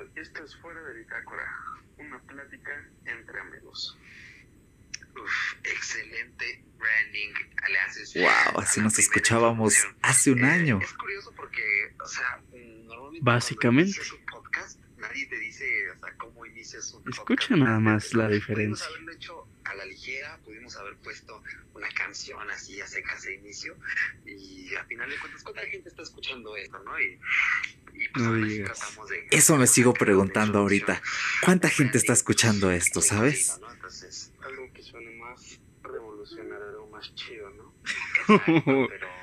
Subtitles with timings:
[0.00, 0.10] tal?
[0.22, 1.44] Esto es Fuera de Bitácora,
[1.98, 3.96] una plática entre amigos.
[5.14, 7.32] Uf, excelente branding
[7.68, 8.14] le haces.
[8.14, 10.78] Wow, así nos escuchábamos hace un Eh, año.
[10.82, 14.00] Es curioso porque, o sea, normalmente Básicamente.
[14.18, 17.50] un podcast, nadie te dice, o sea, cómo inicias un Escucha podcast.
[17.62, 18.86] nada más la Pudimos diferencia.
[18.86, 21.42] haberlo hecho a la ligera, pudimos haber puesto
[21.74, 23.76] una canción así a secas de inicio
[24.24, 26.98] y al final de cuentas, ¿cuánta gente está escuchando esto, no?
[27.00, 27.18] Y,
[28.00, 28.64] y pues No de...
[29.30, 31.02] Eso me sigo preguntando ahorita.
[31.44, 33.58] ¿Cuánta gente está escuchando esto, sabes?
[33.60, 33.70] ¿no?
[33.72, 37.74] Entonces, Algo que suene más revolucionario, más chido, ¿no?
[38.88, 39.20] pero...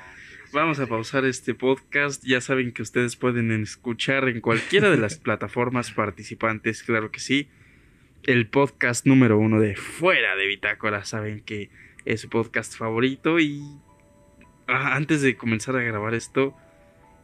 [0.50, 2.24] Vamos a pausar este podcast.
[2.24, 7.50] Ya saben que ustedes pueden escuchar en cualquiera de las plataformas participantes, claro que sí.
[8.22, 11.04] El podcast número uno de Fuera de Bitácora.
[11.04, 11.70] Saben que
[12.06, 13.38] es su podcast favorito.
[13.38, 13.60] Y
[14.68, 16.56] ah, antes de comenzar a grabar esto,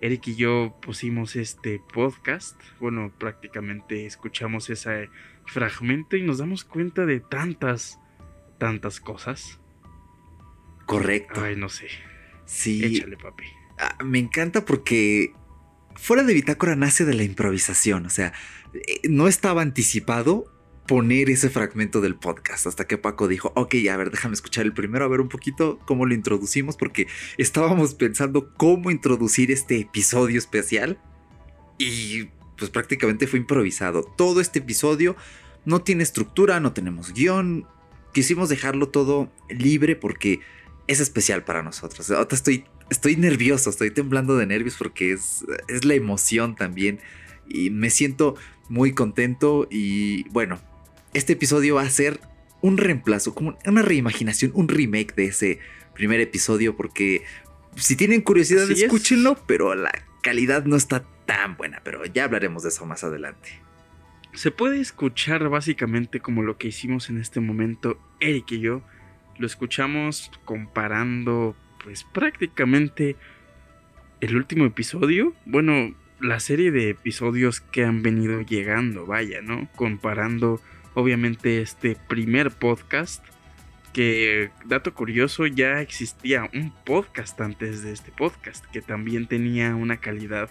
[0.04, 2.60] Eric y yo pusimos este podcast.
[2.78, 5.08] Bueno, prácticamente escuchamos ese
[5.46, 7.98] fragmento y nos damos cuenta de tantas,
[8.58, 9.58] tantas cosas.
[10.84, 11.40] Correcto.
[11.42, 11.88] Ay, no sé.
[12.44, 13.44] Sí, Échale, papi.
[13.78, 15.32] Ah, me encanta porque
[15.94, 18.34] fuera de bitácora nace de la improvisación, o sea,
[18.74, 20.53] eh, no estaba anticipado
[20.86, 24.74] poner ese fragmento del podcast hasta que Paco dijo, ok, a ver, déjame escuchar el
[24.74, 27.06] primero, a ver un poquito cómo lo introducimos, porque
[27.38, 30.98] estábamos pensando cómo introducir este episodio especial
[31.78, 32.24] y
[32.58, 34.02] pues prácticamente fue improvisado.
[34.02, 35.16] Todo este episodio
[35.64, 37.66] no tiene estructura, no tenemos guion,
[38.12, 40.40] quisimos dejarlo todo libre porque
[40.86, 42.10] es especial para nosotros.
[42.10, 47.00] Ahorita estoy, estoy nervioso, estoy temblando de nervios porque es, es la emoción también.
[47.48, 48.36] Y me siento
[48.68, 49.66] muy contento.
[49.70, 50.60] Y bueno,
[51.14, 52.20] este episodio va a ser
[52.60, 55.58] un reemplazo, como una reimaginación, un remake de ese
[55.94, 56.76] primer episodio.
[56.76, 57.22] Porque
[57.76, 58.82] si tienen curiosidad, Así es.
[58.82, 61.80] escúchenlo, pero la calidad no está tan buena.
[61.84, 63.50] Pero ya hablaremos de eso más adelante.
[64.32, 68.82] Se puede escuchar básicamente como lo que hicimos en este momento Eric y yo.
[69.38, 73.16] Lo escuchamos comparando pues prácticamente
[74.20, 75.34] el último episodio.
[75.44, 79.68] Bueno, la serie de episodios que han venido llegando, vaya, ¿no?
[79.76, 80.60] Comparando
[80.94, 83.24] obviamente este primer podcast.
[83.92, 89.98] Que, dato curioso, ya existía un podcast antes de este podcast que también tenía una
[89.98, 90.50] calidad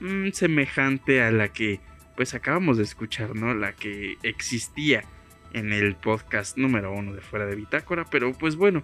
[0.00, 1.80] mm, semejante a la que
[2.16, 3.54] pues acabamos de escuchar, ¿no?
[3.54, 5.04] La que existía
[5.52, 8.04] en el podcast número uno de Fuera de Bitácora.
[8.10, 8.82] Pero pues bueno,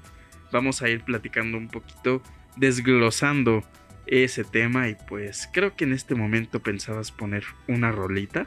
[0.52, 2.22] vamos a ir platicando un poquito,
[2.56, 3.64] desglosando
[4.06, 4.88] ese tema.
[4.88, 8.46] Y pues creo que en este momento pensabas poner una rolita.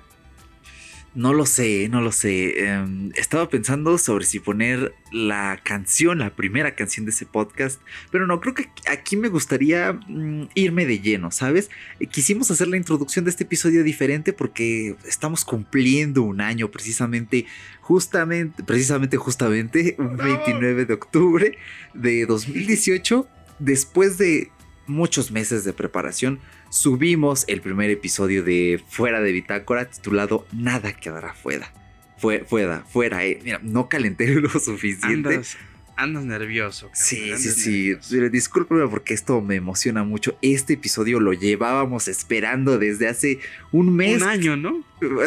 [1.14, 2.66] No lo sé, no lo sé.
[2.66, 8.28] Em, estaba pensando sobre si poner la canción, la primera canción de ese podcast, pero
[8.28, 11.70] no, creo que aquí me gustaría mm, irme de lleno, ¿sabes?
[12.00, 17.46] Eh, Quisimos hacer la introducción de este episodio diferente porque estamos cumpliendo un año precisamente,
[17.82, 21.58] justamente, precisamente, justamente, un 29 de octubre
[21.94, 23.28] de 2018,
[23.60, 24.50] después de
[24.88, 26.40] muchos meses de preparación
[26.72, 31.72] subimos el primer episodio de Fuera de Bitácora titulado Nada quedará fuera.
[32.18, 33.40] Fue, fuera, fuera, eh.
[33.44, 35.30] Mira, no calenté lo suficiente.
[35.30, 35.58] Andas,
[35.98, 36.88] andas nervioso.
[36.88, 37.70] cabrón, Sí, sí, andas sí.
[37.72, 38.10] nervioso.
[38.12, 40.38] Pero Discúlpeme porque esto me emociona mucho.
[40.42, 43.40] Este episodio lo llevábamos esperando desde hace
[43.72, 44.22] un mes.
[44.22, 44.84] Un año, ¿no?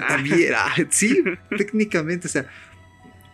[0.09, 1.23] También, ah, sí,
[1.59, 2.27] técnicamente.
[2.27, 2.49] O sea,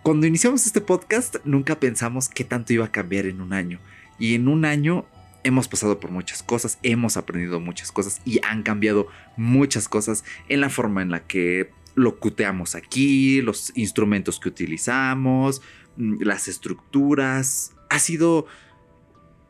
[0.03, 3.79] cuando iniciamos este podcast, nunca pensamos qué tanto iba a cambiar en un año.
[4.19, 5.07] Y en un año
[5.45, 10.61] hemos pasado por muchas cosas, hemos aprendido muchas cosas y han cambiado muchas cosas en
[10.61, 15.63] la forma en la que locuteamos aquí, los instrumentos que utilizamos,
[15.97, 17.75] mm, las estructuras.
[17.89, 18.47] Ha sido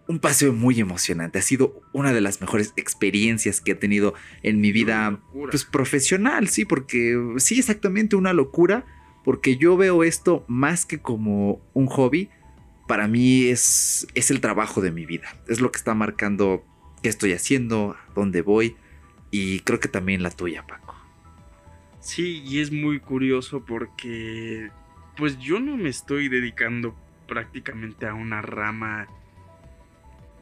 [0.09, 4.61] un paseo muy emocionante, ha sido una de las mejores experiencias que he tenido en
[4.61, 8.85] mi vida pues profesional, sí, porque sí, exactamente una locura,
[9.25, 12.29] porque yo veo esto más que como un hobby,
[12.91, 16.65] para mí es, es el trabajo de mi vida, es lo que está marcando
[17.05, 18.75] qué estoy haciendo, dónde voy,
[19.31, 20.97] y creo que también la tuya, Paco.
[22.01, 24.71] Sí, y es muy curioso porque
[25.17, 26.97] pues yo no me estoy dedicando
[27.29, 29.07] prácticamente a una rama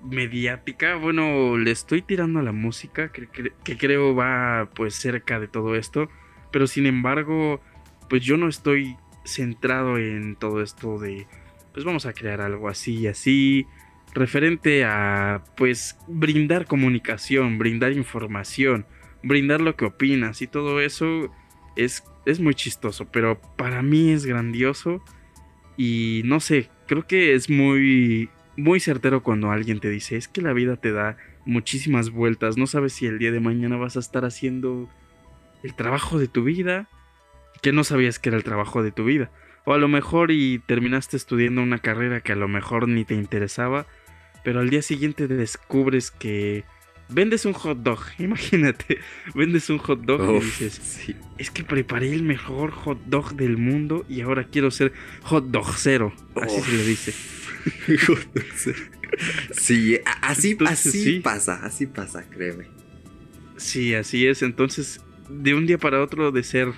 [0.02, 0.94] mediática.
[0.94, 6.08] Bueno, le estoy tirando a la música, que creo va pues cerca de todo esto.
[6.50, 7.60] Pero sin embargo,
[8.08, 8.96] pues yo no estoy
[9.26, 11.26] centrado en todo esto de,
[11.72, 13.66] pues vamos a crear algo así y así.
[14.14, 18.86] Referente a, pues, brindar comunicación, brindar información,
[19.22, 21.30] brindar lo que opinas y todo eso
[21.76, 25.02] es, es muy chistoso, pero para mí es grandioso
[25.76, 30.42] y no sé, creo que es muy, muy certero cuando alguien te dice, es que
[30.42, 31.16] la vida te da
[31.46, 34.88] muchísimas vueltas, no sabes si el día de mañana vas a estar haciendo
[35.62, 36.88] el trabajo de tu vida,
[37.62, 39.30] que no sabías que era el trabajo de tu vida.
[39.68, 43.12] O a lo mejor y terminaste estudiando una carrera que a lo mejor ni te
[43.12, 43.86] interesaba,
[44.42, 46.64] pero al día siguiente descubres que
[47.10, 48.96] vendes un hot dog, imagínate,
[49.34, 54.06] vendes un hot dog y dices, es que preparé el mejor hot dog del mundo
[54.08, 54.94] y ahora quiero ser
[55.24, 57.12] hot dog cero, así se le dice.
[59.50, 62.68] sí, así, así pasa, así pasa, créeme.
[63.58, 64.40] Sí, así es.
[64.40, 66.72] Entonces, de un día para otro de ser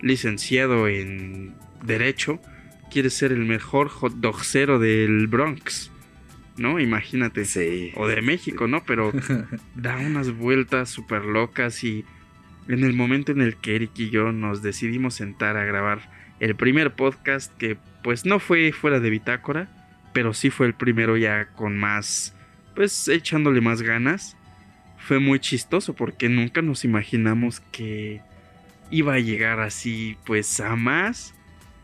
[0.00, 1.56] licenciado en
[1.86, 2.40] Derecho,
[2.90, 5.90] quieres ser el mejor hot dog cero del Bronx.
[6.56, 6.80] ¿No?
[6.80, 7.44] Imagínate.
[7.44, 7.92] Sí.
[7.96, 8.82] O de México, ¿no?
[8.84, 9.12] Pero
[9.74, 12.04] da unas vueltas súper locas y
[12.68, 16.10] en el momento en el que Eric y yo nos decidimos sentar a grabar
[16.40, 19.68] el primer podcast que pues no fue fuera de bitácora,
[20.12, 22.34] pero sí fue el primero ya con más,
[22.74, 24.36] pues echándole más ganas.
[24.98, 28.22] Fue muy chistoso porque nunca nos imaginamos que
[28.90, 31.35] iba a llegar así pues a más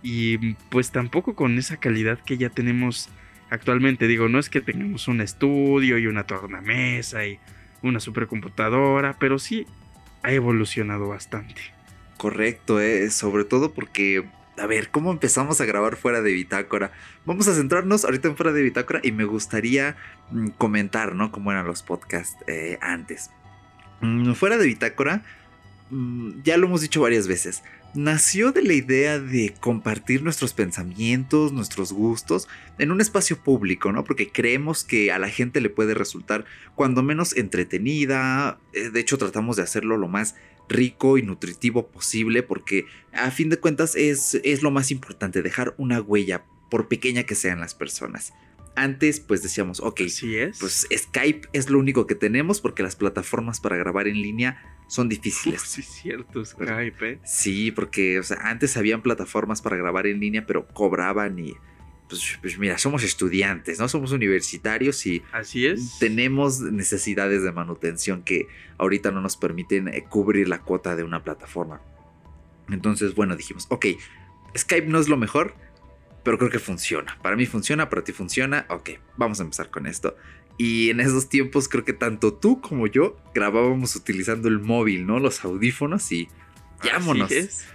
[0.02, 3.08] y pues tampoco con esa calidad que ya tenemos
[3.50, 4.06] actualmente.
[4.06, 7.38] Digo, no es que tengamos un estudio y una tornamesa y
[7.82, 9.66] una supercomputadora, pero sí
[10.22, 11.60] ha evolucionado bastante.
[12.16, 13.10] Correcto, ¿eh?
[13.10, 14.24] sobre todo porque,
[14.56, 16.92] a ver, ¿cómo empezamos a grabar fuera de Bitácora?
[17.24, 19.96] Vamos a centrarnos ahorita en fuera de Bitácora y me gustaría
[20.30, 21.32] mm, comentar, ¿no?
[21.32, 23.30] Cómo eran los podcasts eh, antes.
[24.00, 25.22] Mm, fuera de Bitácora,
[26.42, 27.62] ya lo hemos dicho varias veces,
[27.94, 32.48] nació de la idea de compartir nuestros pensamientos, nuestros gustos
[32.78, 34.04] en un espacio público, ¿no?
[34.04, 39.18] Porque creemos que a la gente le puede resultar cuando menos entretenida, eh, de hecho
[39.18, 40.34] tratamos de hacerlo lo más
[40.68, 45.74] rico y nutritivo posible porque a fin de cuentas es, es lo más importante, dejar
[45.76, 48.32] una huella por pequeña que sean las personas.
[48.74, 50.22] Antes pues decíamos, ok, es.
[50.58, 55.08] pues Skype es lo único que tenemos porque las plataformas para grabar en línea son
[55.08, 55.62] difíciles.
[55.62, 57.18] sí, cierto, Skype, ¿eh?
[57.24, 61.54] Sí, porque o sea, antes habían plataformas para grabar en línea, pero cobraban y
[62.10, 63.88] pues, pues, mira, somos estudiantes, ¿no?
[63.88, 65.98] Somos universitarios y Así es.
[65.98, 71.24] tenemos necesidades de manutención que ahorita no nos permiten eh, cubrir la cuota de una
[71.24, 71.80] plataforma.
[72.68, 73.86] Entonces, bueno, dijimos, ok,
[74.54, 75.54] Skype no es lo mejor,
[76.22, 77.18] pero creo que funciona.
[77.22, 78.66] Para mí funciona, para ti funciona.
[78.68, 80.14] Ok, vamos a empezar con esto.
[80.64, 85.18] Y en esos tiempos creo que tanto tú como yo grabábamos utilizando el móvil, ¿no?
[85.18, 86.28] Los audífonos y
[86.84, 87.32] llámonos.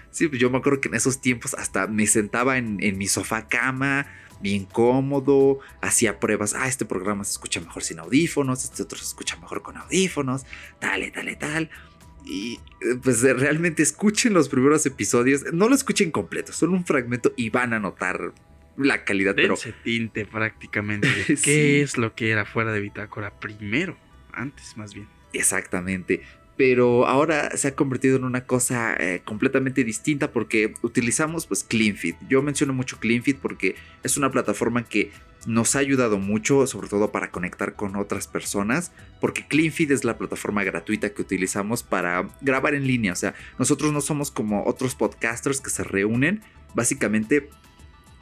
[0.09, 3.07] Sí, pues yo me acuerdo que en esos tiempos hasta me sentaba en, en mi
[3.07, 4.07] sofá cama,
[4.39, 9.03] bien cómodo, hacía pruebas, ah, este programa se escucha mejor sin audífonos, este otro se
[9.03, 10.45] escucha mejor con audífonos,
[10.79, 11.69] tal, tal, tal.
[12.23, 17.33] Y eh, pues realmente escuchen los primeros episodios, no lo escuchen completo, solo un fragmento
[17.35, 18.33] y van a notar
[18.77, 19.35] la calidad.
[19.35, 21.07] Dense pero tinte prácticamente.
[21.43, 23.97] ¿Qué es lo que era fuera de Bitácora primero?
[24.31, 25.07] Antes más bien.
[25.33, 26.21] Exactamente
[26.57, 32.17] pero ahora se ha convertido en una cosa eh, completamente distinta porque utilizamos pues CleanFit.
[32.27, 35.11] Yo menciono mucho CleanFit porque es una plataforma que
[35.45, 38.91] nos ha ayudado mucho, sobre todo para conectar con otras personas,
[39.21, 43.13] porque CleanFit es la plataforma gratuita que utilizamos para grabar en línea.
[43.13, 46.41] O sea, nosotros no somos como otros podcasters que se reúnen
[46.73, 47.49] básicamente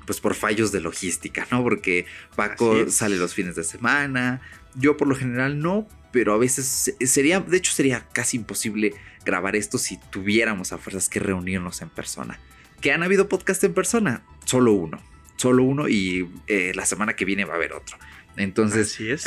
[0.05, 1.63] pues por fallos de logística, ¿no?
[1.63, 2.05] Porque
[2.35, 4.41] Paco sale los fines de semana,
[4.75, 8.93] yo por lo general no, pero a veces sería, de hecho sería casi imposible
[9.25, 12.39] grabar esto si tuviéramos a fuerzas que reunirnos en persona.
[12.81, 14.23] ¿Que han habido podcast en persona?
[14.45, 15.01] Solo uno,
[15.37, 17.97] solo uno y eh, la semana que viene va a haber otro.
[18.37, 19.25] Entonces, así es.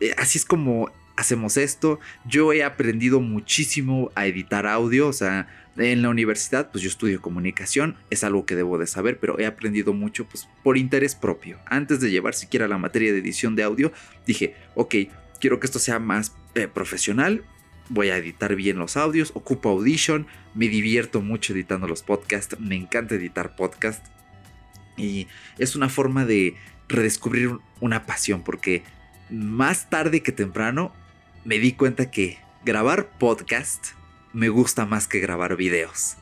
[0.00, 1.98] Eh, así es como hacemos esto.
[2.24, 7.20] Yo he aprendido muchísimo a editar audio, o sea, en la universidad, pues yo estudio
[7.20, 11.58] comunicación, es algo que debo de saber, pero he aprendido mucho pues por interés propio.
[11.66, 13.92] Antes de llevar siquiera la materia de edición de audio,
[14.26, 14.94] dije, ok,
[15.40, 17.44] quiero que esto sea más eh, profesional,
[17.88, 22.74] voy a editar bien los audios, ocupo Audition, me divierto mucho editando los podcasts, me
[22.74, 24.10] encanta editar podcasts
[24.96, 26.56] y es una forma de
[26.88, 28.82] redescubrir una pasión porque
[29.28, 30.92] más tarde que temprano
[31.46, 33.92] me di cuenta que grabar podcast
[34.32, 36.16] me gusta más que grabar videos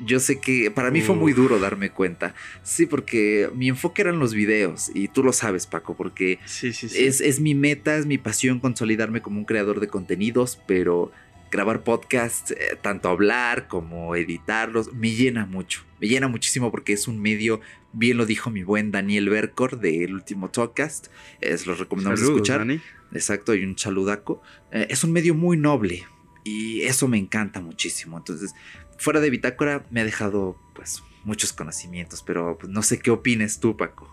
[0.00, 2.34] yo sé que para mí fue muy duro darme cuenta.
[2.62, 7.54] Sí, porque mi enfoque eran los videos y tú lo sabes, Paco, porque Es, mi
[7.54, 11.10] meta, es mi pasión consolidarme como un creador de contenidos, pero
[11.50, 15.82] grabar podcasts, eh, tanto hablar como editarlos, me llena mucho.
[16.00, 17.60] Me llena muchísimo porque es un medio,
[17.92, 21.08] bien lo dijo mi buen Daniel Bercor del último podcast,
[21.40, 22.64] es, los recomendamos escuchar.
[23.12, 24.42] Exacto, y un saludaco.
[24.70, 26.06] Eh, es un medio muy noble,
[26.48, 28.16] y eso me encanta muchísimo.
[28.16, 28.54] Entonces,
[28.98, 33.60] fuera de Bitácora me ha dejado pues muchos conocimientos, pero pues, no sé qué opines
[33.60, 34.10] tú, Paco.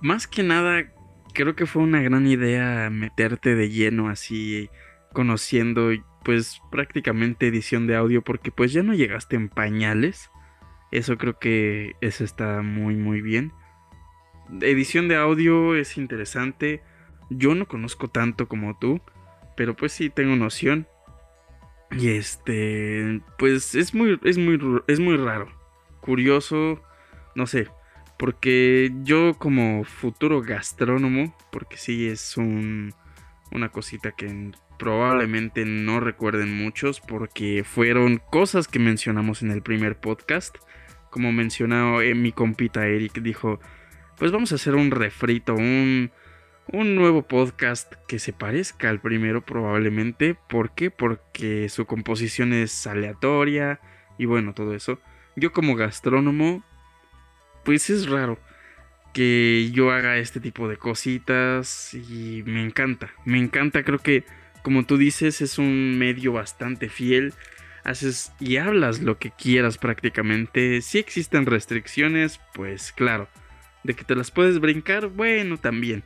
[0.00, 0.92] Más que nada,
[1.32, 4.68] creo que fue una gran idea meterte de lleno así,
[5.12, 5.90] conociendo
[6.24, 10.30] pues prácticamente edición de audio porque pues ya no llegaste en pañales.
[10.90, 13.52] Eso creo que eso está muy muy bien.
[14.60, 16.82] Edición de audio es interesante.
[17.30, 19.00] Yo no conozco tanto como tú,
[19.56, 20.86] pero pues sí tengo noción.
[21.90, 25.48] Y este, pues es muy es muy es muy raro.
[26.00, 26.82] Curioso,
[27.34, 27.68] no sé,
[28.18, 32.94] porque yo como futuro gastrónomo, porque sí es un
[33.52, 39.96] una cosita que probablemente no recuerden muchos porque fueron cosas que mencionamos en el primer
[39.96, 40.56] podcast.
[41.10, 43.60] Como mencionó eh, mi compita Eric, dijo,
[44.18, 46.10] pues vamos a hacer un refrito, un,
[46.72, 50.36] un nuevo podcast que se parezca al primero probablemente.
[50.48, 50.90] ¿Por qué?
[50.90, 53.80] Porque su composición es aleatoria
[54.18, 55.00] y bueno, todo eso.
[55.36, 56.64] Yo como gastrónomo,
[57.64, 58.38] pues es raro
[59.12, 64.24] que yo haga este tipo de cositas y me encanta, me encanta, creo que
[64.62, 67.32] como tú dices es un medio bastante fiel,
[67.84, 73.28] haces y hablas lo que quieras prácticamente, si existen restricciones, pues claro,
[73.84, 76.02] de que te las puedes brincar, bueno también,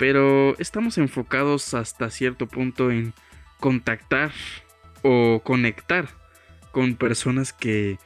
[0.00, 3.12] pero estamos enfocados hasta cierto punto en
[3.58, 4.32] contactar
[5.02, 6.08] o conectar
[6.72, 7.98] con personas que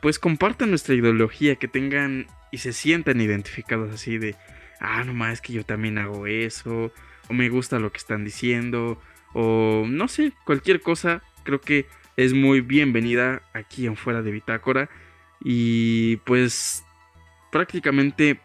[0.00, 4.36] pues compartan nuestra ideología, que tengan y se sientan identificados así de,
[4.78, 6.92] ah, no más, que yo también hago eso,
[7.28, 9.02] o me gusta lo que están diciendo,
[9.32, 14.88] o no sé, cualquier cosa, creo que es muy bienvenida aquí en fuera de Bitácora.
[15.42, 16.84] Y pues
[17.50, 18.38] prácticamente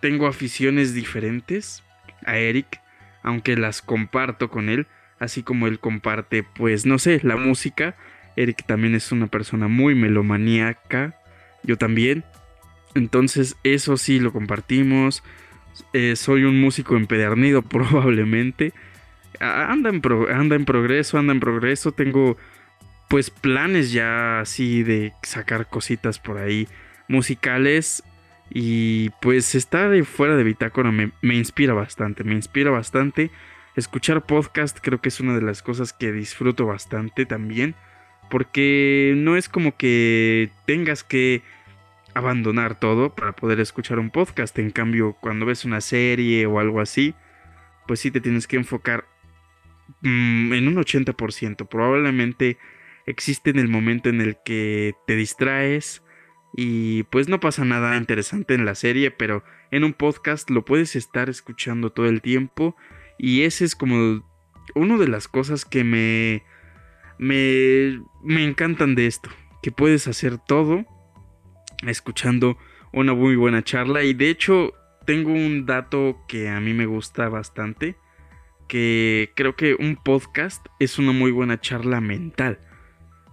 [0.00, 1.82] tengo aficiones diferentes
[2.24, 2.80] a Eric,
[3.22, 4.86] aunque las comparto con él,
[5.18, 7.94] así como él comparte, pues no sé, la música.
[8.36, 11.14] Eric también es una persona muy melomaníaca,
[11.62, 12.24] yo también.
[12.94, 15.22] Entonces eso sí lo compartimos.
[15.92, 18.72] Eh, soy un músico empedernido probablemente.
[19.40, 21.92] Anda en, anda en progreso, anda en progreso.
[21.92, 22.36] Tengo
[23.08, 26.68] pues planes ya así de sacar cositas por ahí
[27.08, 28.02] musicales.
[28.50, 33.30] Y pues estar fuera de bitácora me, inspira bastante, me inspira bastante.
[33.74, 37.74] Escuchar podcast creo que es una de las cosas que disfruto bastante también.
[38.30, 41.42] Porque no es como que tengas que
[42.14, 44.58] abandonar todo para poder escuchar un podcast.
[44.58, 47.14] En cambio, cuando ves una serie o algo así,
[47.86, 49.06] pues sí te tienes que enfocar
[50.00, 51.68] mm, en un 80%.
[51.68, 52.58] Probablemente
[53.06, 56.02] existe en el momento en el que te distraes
[56.54, 60.96] y pues no pasa nada interesante en la serie, pero en un podcast lo puedes
[60.96, 62.76] estar escuchando todo el tiempo
[63.18, 64.24] y ese es como
[64.74, 66.44] una de las cosas que me
[67.18, 69.30] me me encantan de esto,
[69.62, 70.84] que puedes hacer todo
[71.86, 72.56] escuchando
[72.92, 74.72] una muy buena charla y de hecho
[75.06, 77.96] tengo un dato que a mí me gusta bastante,
[78.68, 82.58] que creo que un podcast es una muy buena charla mental.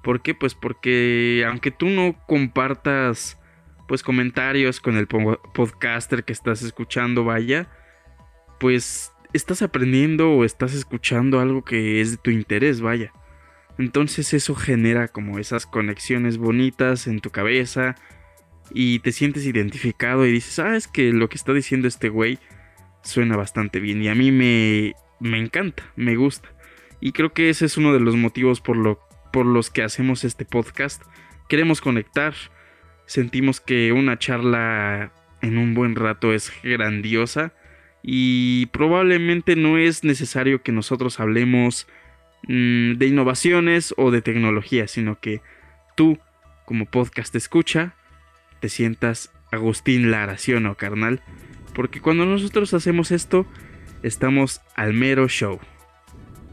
[0.04, 0.36] ¿Por qué?
[0.36, 3.40] Pues porque aunque tú no compartas
[3.88, 7.70] pues comentarios con el podcaster que estás escuchando, vaya,
[8.60, 13.12] pues estás aprendiendo o estás escuchando algo que es de tu interés, vaya.
[13.78, 17.96] Entonces eso genera como esas conexiones bonitas en tu cabeza,
[18.72, 22.40] y te sientes identificado y dices, ah, es que lo que está diciendo este güey
[23.02, 26.50] suena bastante bien y a mí me, me encanta, me gusta.
[27.00, 29.00] Y creo que ese es uno de los motivos por, lo,
[29.34, 31.02] por los que hacemos este podcast.
[31.50, 32.36] Queremos conectar,
[33.08, 35.12] sentimos que una charla
[35.42, 37.52] en un buen rato es grandiosa
[38.04, 41.88] y probablemente no es necesario que nosotros hablemos
[42.48, 45.42] mm, de innovaciones o de tecnología, sino que
[45.98, 46.20] tú
[46.66, 47.96] como podcast escucha
[48.60, 51.22] te sientas Agustín Lara, ¿sí o carnal?
[51.74, 53.48] Porque cuando nosotros hacemos esto,
[54.04, 55.60] estamos al mero show.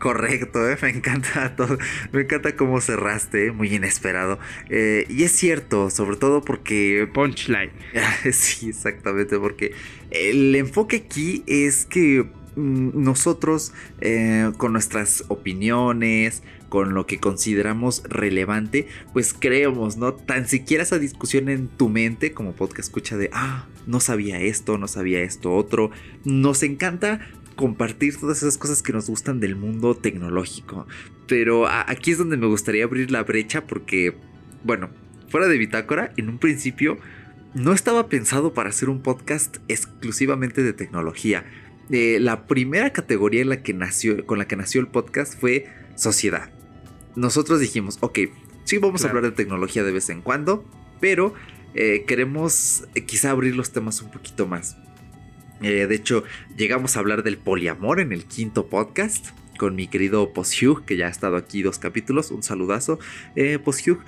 [0.00, 0.78] Correcto, ¿eh?
[0.80, 1.76] me encanta todo,
[2.10, 3.52] me encanta cómo cerraste, ¿eh?
[3.52, 4.38] muy inesperado.
[4.70, 7.06] Eh, y es cierto, sobre todo porque...
[7.12, 7.70] Punchline.
[8.32, 9.74] sí, exactamente, porque
[10.10, 12.26] el enfoque aquí es que
[12.56, 13.74] mm, nosotros
[14.56, 20.14] con nuestras opiniones, con lo que consideramos relevante, pues creemos, ¿no?
[20.14, 24.78] Tan siquiera esa discusión en tu mente como podcast escucha de, ah, no sabía esto,
[24.78, 25.90] no sabía esto otro.
[26.24, 27.28] Nos encanta
[27.60, 30.86] compartir todas esas cosas que nos gustan del mundo tecnológico.
[31.26, 34.16] Pero aquí es donde me gustaría abrir la brecha porque,
[34.64, 34.88] bueno,
[35.28, 36.98] fuera de Bitácora, en un principio
[37.52, 41.44] no estaba pensado para hacer un podcast exclusivamente de tecnología.
[41.90, 45.66] Eh, la primera categoría en la que nació, con la que nació el podcast fue
[45.96, 46.50] sociedad
[47.16, 48.18] nosotros dijimos, ok,
[48.64, 50.64] sí vamos a hablar de tecnología de vez en cuando,
[51.00, 51.34] pero
[51.74, 54.76] eh, queremos eh, quizá abrir los temas un poquito más.
[55.62, 56.24] Eh, de hecho,
[56.56, 61.06] llegamos a hablar del poliamor en el quinto podcast, con mi querido Poshug, que ya
[61.06, 62.30] ha estado aquí dos capítulos.
[62.30, 62.98] Un saludazo,
[63.36, 63.98] eh, Poshug.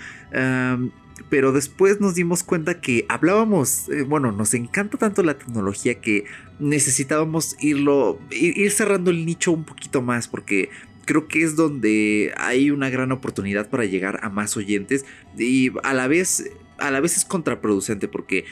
[1.28, 6.25] pero después nos dimos cuenta que hablábamos, eh, bueno, nos encanta tanto la tecnología que
[6.59, 10.71] necesitábamos irlo, ir, cerrando el nicho un poquito más, porque
[11.04, 15.04] creo que es donde hay una gran oportunidad para llegar a más oyentes
[15.37, 18.47] y a la vez, a la vez es contraproducente, porque,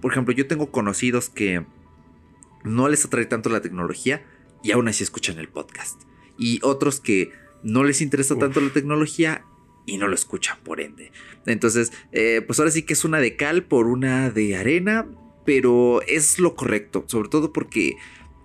[0.00, 1.64] por ejemplo, yo tengo conocidos que
[2.64, 4.24] no les atrae tanto la tecnología
[4.62, 6.02] y aún así escuchan el podcast.
[6.38, 9.44] Y otros que no les interesa tanto la tecnología
[9.86, 11.12] y no lo escuchan por ende.
[11.46, 15.06] Entonces, eh, pues ahora sí que es una de cal por una de arena,
[15.44, 17.96] pero es lo correcto, sobre todo porque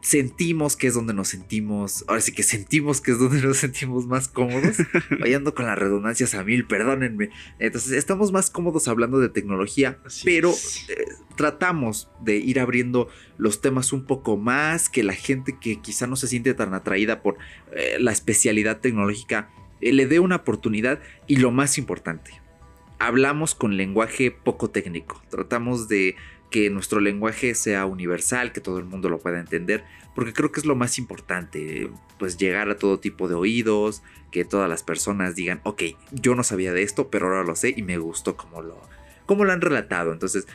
[0.04, 4.06] sentimos que es donde nos sentimos, ahora sí que sentimos que es donde nos sentimos
[4.06, 4.76] más cómodos,
[5.20, 7.30] vayando con las redundancias a mil, perdónenme.
[7.58, 11.06] Entonces estamos más cómodos hablando de tecnología, pero eh,
[11.38, 13.08] tratamos de ir abriendo
[13.38, 17.22] los temas un poco más, que la gente que quizá no se siente tan atraída
[17.24, 17.38] por
[17.74, 21.00] eh, la especialidad tecnológica eh, le dé una oportunidad.
[21.28, 22.42] Y lo más importante,
[23.00, 26.18] hablamos con lenguaje poco técnico, tratamos de
[26.54, 29.84] que nuestro lenguaje sea universal, que todo el mundo lo pueda entender,
[30.14, 34.46] porque creo que es lo más importante, pues llegar a todo tipo de oídos, que
[34.46, 35.82] todas las personas digan, ok,
[36.12, 38.80] yo no sabía de esto, pero ahora lo sé y me gustó como lo,
[39.26, 40.14] como lo han relatado.
[40.14, 40.46] Entonces,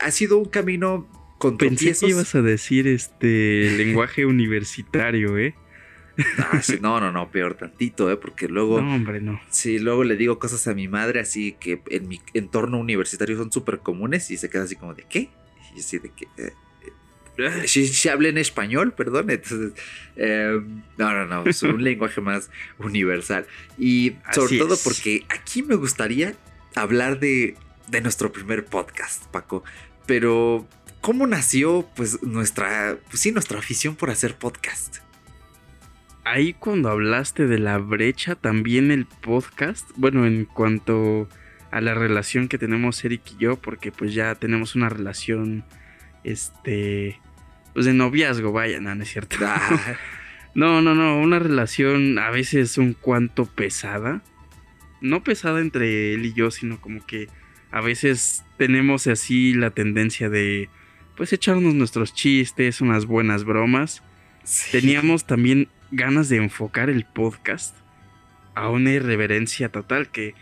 [0.00, 1.06] ha sido un camino
[1.38, 5.54] con Pensé que ibas a decir este lenguaje universitario, ¿eh?
[6.38, 8.16] Ah, no, no, no, peor tantito, ¿eh?
[8.16, 8.80] Porque luego.
[8.80, 9.40] No, hombre, no.
[9.50, 13.52] Sí, luego le digo cosas a mi madre así que en mi entorno universitario son
[13.52, 15.30] súper comunes y se queda así como de ¿qué?
[15.74, 16.28] Y así de que.
[16.36, 16.52] Eh,
[17.36, 19.30] eh, si, habla en español, perdón.
[19.30, 19.72] Entonces,
[20.16, 23.46] em, no, no, no, es un lenguaje más universal.
[23.78, 26.34] Y sobre todo porque aquí me gustaría
[26.74, 27.56] hablar de,
[27.88, 29.64] de nuestro primer podcast, Paco.
[30.06, 30.66] Pero,
[31.00, 34.98] ¿cómo nació, pues, nuestra, pues sí, nuestra afición por hacer podcast?
[36.24, 41.28] Ahí cuando hablaste de la brecha, también el podcast, bueno, en cuanto
[41.74, 45.64] a la relación que tenemos Eric y yo, porque pues ya tenemos una relación,
[46.22, 47.20] este,
[47.72, 49.38] pues de noviazgo, vaya, no, no es cierto.
[49.40, 49.96] Ah.
[50.54, 54.22] no, no, no, una relación a veces un cuanto pesada.
[55.00, 57.26] No pesada entre él y yo, sino como que
[57.72, 60.68] a veces tenemos así la tendencia de,
[61.16, 64.04] pues echarnos nuestros chistes, unas buenas bromas.
[64.70, 67.76] Teníamos también ganas de enfocar el podcast
[68.54, 70.36] a una irreverencia total que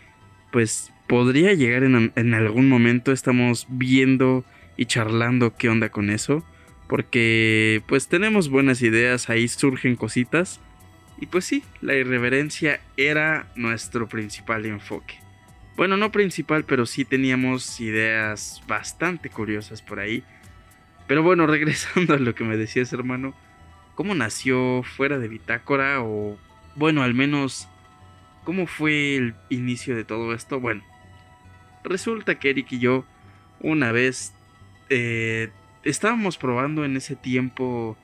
[0.50, 3.12] pues podría llegar en, algún momento.
[3.12, 4.46] Estamos viendo
[4.78, 6.42] y charlando qué onda con eso.
[6.88, 10.58] Porque pues tenemos buenas ideas, ahí surgen cositas.
[11.20, 15.16] Y pues sí, la irreverencia era nuestro principal enfoque.
[15.76, 20.24] Bueno, no principal, pero sí teníamos ideas bastante curiosas por ahí.
[21.08, 23.34] Pero bueno, regresando a lo que me decías, hermano.
[23.96, 26.00] ¿Cómo nació fuera de Bitácora?
[26.00, 26.38] O
[26.74, 27.68] bueno, al menos,
[28.44, 30.58] ¿cómo fue el inicio de todo esto?
[30.58, 30.82] Bueno,
[31.84, 33.04] Resulta que Eric y yo
[33.60, 34.32] una vez
[34.88, 35.50] eh,
[35.84, 37.96] estábamos probando en ese tiempo,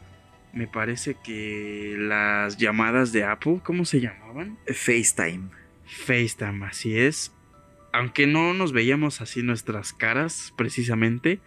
[0.53, 4.59] me parece que las llamadas de Apple, ¿cómo se llamaban?
[4.67, 5.51] FaceTime.
[5.85, 7.33] FaceTime, así es.
[7.93, 11.41] Aunque no nos veíamos así nuestras caras precisamente,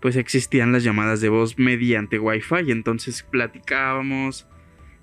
[0.00, 4.46] pues existían las llamadas de voz mediante Wi-Fi y entonces platicábamos.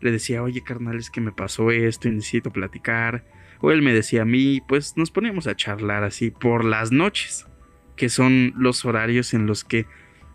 [0.02, 3.24] Le decía, oye carnal, es que me pasó esto y necesito platicar
[3.60, 7.48] o él me decía a mí, pues nos poníamos a charlar así por las noches,
[7.96, 9.86] que son los horarios en los que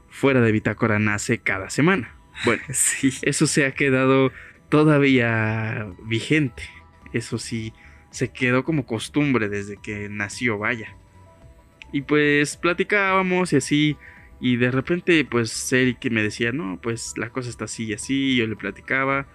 [0.09, 2.15] fuera de Bitácora nace cada semana.
[2.45, 3.13] Bueno, sí.
[3.23, 4.33] eso se ha quedado
[4.69, 6.63] todavía vigente.
[7.13, 7.73] Eso sí,
[8.11, 10.97] se quedó como costumbre desde que nació, vaya.
[11.93, 13.97] Y pues platicábamos y así,
[14.41, 18.37] y de repente pues Eric me decía, no, pues la cosa está así y así,
[18.37, 19.27] yo le platicaba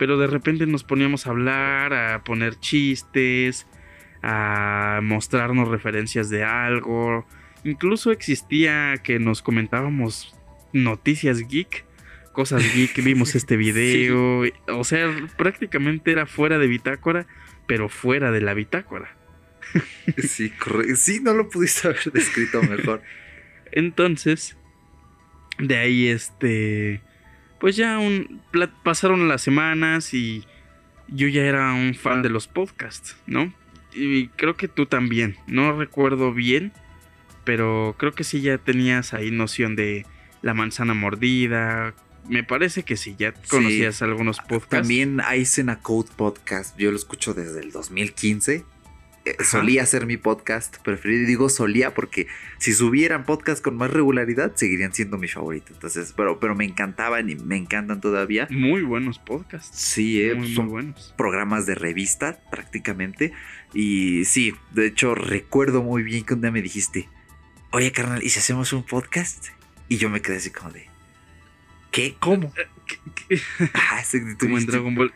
[0.00, 3.66] pero de repente nos poníamos a hablar, a poner chistes,
[4.22, 7.26] a mostrarnos referencias de algo.
[7.64, 10.34] Incluso existía que nos comentábamos
[10.72, 11.84] noticias geek,
[12.32, 14.50] cosas geek, vimos este video.
[14.68, 17.26] O sea, prácticamente era fuera de bitácora,
[17.66, 19.14] pero fuera de la bitácora.
[20.16, 20.50] sí,
[20.96, 23.02] sí, no lo pudiste haber descrito mejor.
[23.70, 24.56] Entonces,
[25.58, 27.02] de ahí este
[27.60, 28.40] pues ya un,
[28.82, 30.44] pasaron las semanas y
[31.08, 33.52] yo ya era un fan de los podcasts, ¿no?
[33.92, 36.72] Y creo que tú también, no recuerdo bien,
[37.44, 40.06] pero creo que sí ya tenías ahí noción de
[40.42, 41.94] la manzana mordida.
[42.28, 44.68] Me parece que sí, ya conocías algunos podcasts.
[44.70, 48.64] También Aizen a Code Podcast, yo lo escucho desde el 2015.
[49.30, 49.48] Eh, Ajá.
[49.50, 51.22] solía ser mi podcast preferido.
[51.22, 52.26] Y digo solía porque
[52.58, 55.72] si subieran podcast con más regularidad, seguirían siendo mi favorito.
[55.72, 58.46] Entonces, pero, pero me encantaban y me encantan todavía.
[58.50, 59.78] Muy buenos podcasts.
[59.78, 61.14] Sí, eh, muy, muy son buenos.
[61.18, 63.32] programas de revista prácticamente.
[63.74, 67.08] Y sí, de hecho recuerdo muy bien que un día me dijiste,
[67.72, 69.48] oye carnal, ¿y si hacemos un podcast?
[69.88, 70.86] Y yo me quedé así como de,
[71.90, 72.16] ¿qué?
[72.20, 72.52] ¿Cómo?
[73.74, 75.12] Ah, ese- tú Como en Dragon Ball.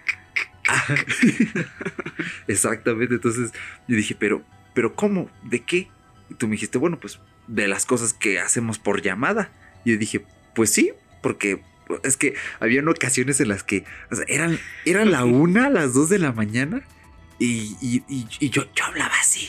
[0.68, 0.84] Ah,
[2.48, 3.52] Exactamente, entonces
[3.88, 4.42] yo dije, pero,
[4.74, 5.30] pero ¿cómo?
[5.42, 5.88] ¿De qué?
[6.30, 9.50] Y tú me dijiste, bueno, pues de las cosas que hacemos por llamada.
[9.84, 10.24] Y yo dije,
[10.54, 11.60] pues sí, porque
[12.02, 16.08] es que habían ocasiones en las que o sea, eran, eran la una, las dos
[16.08, 16.82] de la mañana
[17.38, 19.48] y, y- y- y yo, yo hablaba así.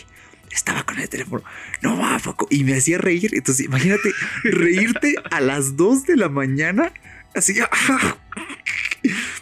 [0.52, 1.44] Estaba con el teléfono,
[1.82, 3.30] no va, Paco, y me hacía reír.
[3.34, 4.10] Entonces, imagínate
[4.44, 6.94] reírte a las dos de la mañana,
[7.34, 7.56] así.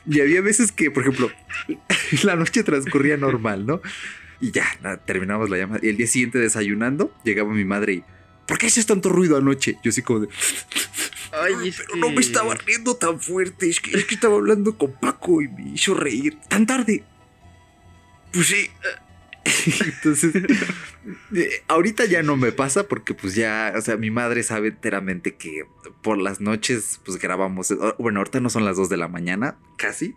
[0.06, 1.32] Y había veces que, por ejemplo,
[2.24, 3.82] la noche transcurría normal, ¿no?
[4.40, 5.80] Y ya, nada, terminamos la llamada.
[5.84, 8.04] Y el día siguiente desayunando, llegaba mi madre y,
[8.48, 9.78] ¿por qué haces tanto ruido anoche?
[9.84, 10.28] Yo así como de,
[11.32, 14.78] Ay, es pero no me estaba riendo tan fuerte, es que, es que estaba hablando
[14.78, 17.04] con Paco y me hizo reír tan tarde.
[18.32, 18.70] Pues sí.
[19.86, 20.34] Entonces,
[21.68, 25.66] ahorita ya no me pasa porque pues ya, o sea, mi madre sabe enteramente que
[26.02, 29.58] por las noches pues grabamos, eh, bueno, ahorita no son las 2 de la mañana,
[29.78, 30.16] casi,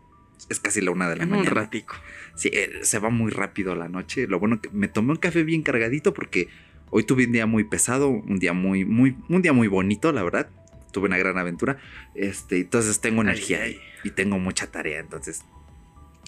[0.48, 1.54] es casi la 1 de la En un mañana.
[1.62, 1.96] ratico.
[2.36, 4.26] Sí, eh, se va muy rápido la noche.
[4.28, 6.48] Lo bueno que me tomé un café bien cargadito porque
[6.90, 10.22] hoy tuve un día muy pesado, un día muy, muy, un día muy bonito, la
[10.22, 10.48] verdad.
[10.92, 11.78] Tuve una gran aventura.
[12.14, 13.80] Este, entonces tengo Ay, energía ay.
[14.04, 15.00] y tengo mucha tarea.
[15.00, 15.42] Entonces,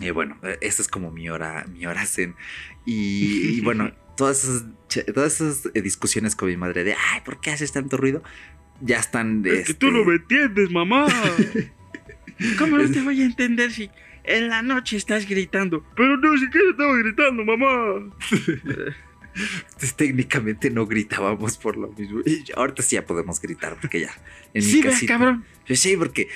[0.01, 2.35] eh, bueno, eh, esa es como mi hora, mi hora zen.
[2.85, 4.65] Y, y bueno, todas esas,
[5.15, 8.23] todas esas eh, discusiones con mi madre de, ay, ¿por qué haces tanto ruido?
[8.81, 9.45] Ya están.
[9.47, 11.07] Es que tú este, no me entiendes, mamá.
[12.59, 13.91] ¿Cómo no te voy a entender si
[14.23, 15.85] en la noche estás gritando?
[15.97, 18.13] Pero no siquiera estaba gritando, mamá.
[19.35, 22.21] Entonces, técnicamente no gritábamos por lo mismo.
[22.25, 24.11] Y ahorita sí ya podemos gritar porque ya.
[24.55, 25.45] En mi sí, ves, casita- cabrón.
[25.67, 26.29] Pues Sí, porque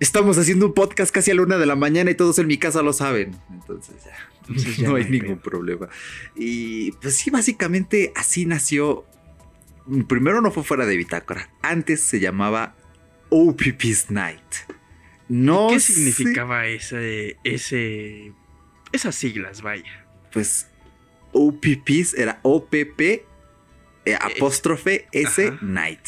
[0.00, 2.58] estamos haciendo un podcast casi a la una de la mañana y todos en mi
[2.58, 3.36] casa lo saben.
[3.50, 5.42] Entonces ya, Entonces ya no hay hay ningún pedo.
[5.50, 5.88] problema.
[6.34, 9.04] Y pues sí, básicamente así nació.
[10.08, 11.50] Primero no fue fuera de Bitácora.
[11.62, 12.74] Antes se llamaba
[13.30, 14.40] OPP's Night.
[15.28, 18.32] No ¿Qué sé- significaba ese, ese,
[18.92, 20.06] esas siglas, vaya?
[20.32, 20.66] Pues
[21.32, 25.58] OPP's era OPP eh, apóstrofe S ajá.
[25.62, 26.00] Night.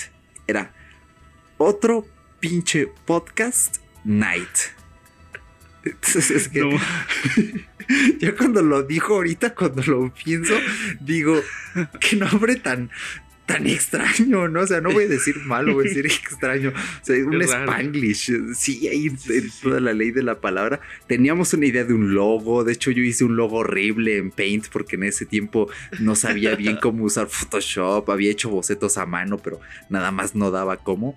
[0.46, 0.74] Era
[1.58, 2.04] otro
[2.40, 4.58] pinche podcast Night.
[5.84, 6.70] Entonces es que No.
[8.20, 10.54] yo cuando lo dijo ahorita, cuando lo pienso,
[11.00, 11.40] digo,
[12.00, 12.90] qué nombre tan,
[13.46, 14.60] tan extraño, ¿no?
[14.60, 16.70] O sea, no voy a decir malo, voy a decir extraño.
[16.70, 18.54] O sea, un spanglish.
[18.54, 20.80] Sí, ahí en, toda la ley de la palabra.
[21.06, 22.64] Teníamos una idea de un logo.
[22.64, 26.54] De hecho, yo hice un logo horrible en Paint porque en ese tiempo no sabía
[26.54, 28.08] bien cómo usar Photoshop.
[28.10, 31.16] Había hecho bocetos a mano, pero nada más no daba cómo.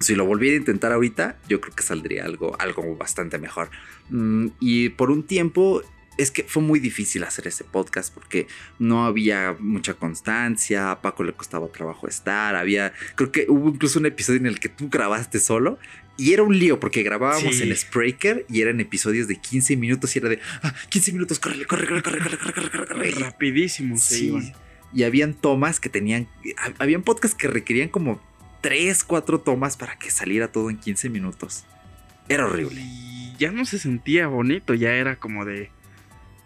[0.00, 3.70] Si lo volviera a intentar ahorita, yo creo que saldría algo, algo bastante mejor.
[4.10, 5.82] Mm, y por un tiempo
[6.18, 8.46] es que fue muy difícil hacer ese podcast porque
[8.78, 13.98] no había mucha constancia, a Paco le costaba trabajo estar, había, creo que hubo incluso
[13.98, 15.78] un episodio en el que tú grabaste solo
[16.16, 17.62] y era un lío porque grabábamos Sí.
[17.64, 21.66] en Spreaker y eran episodios de 15 minutos y era de, ah, 15 minutos, corre,
[21.66, 23.10] corre, corre, corre, corre, corre, corre, corre, corre.
[23.10, 24.28] Rapidísimo Sí.
[24.28, 24.52] iban.
[24.94, 26.28] Y habían tomas que tenían,
[26.64, 28.22] hab- habían podcasts que requerían como
[28.60, 31.64] 3, 4 tomas para que saliera todo en 15 minutos.
[32.28, 32.80] Era horrible.
[32.80, 35.70] Y ya no se sentía bonito, ya era como de.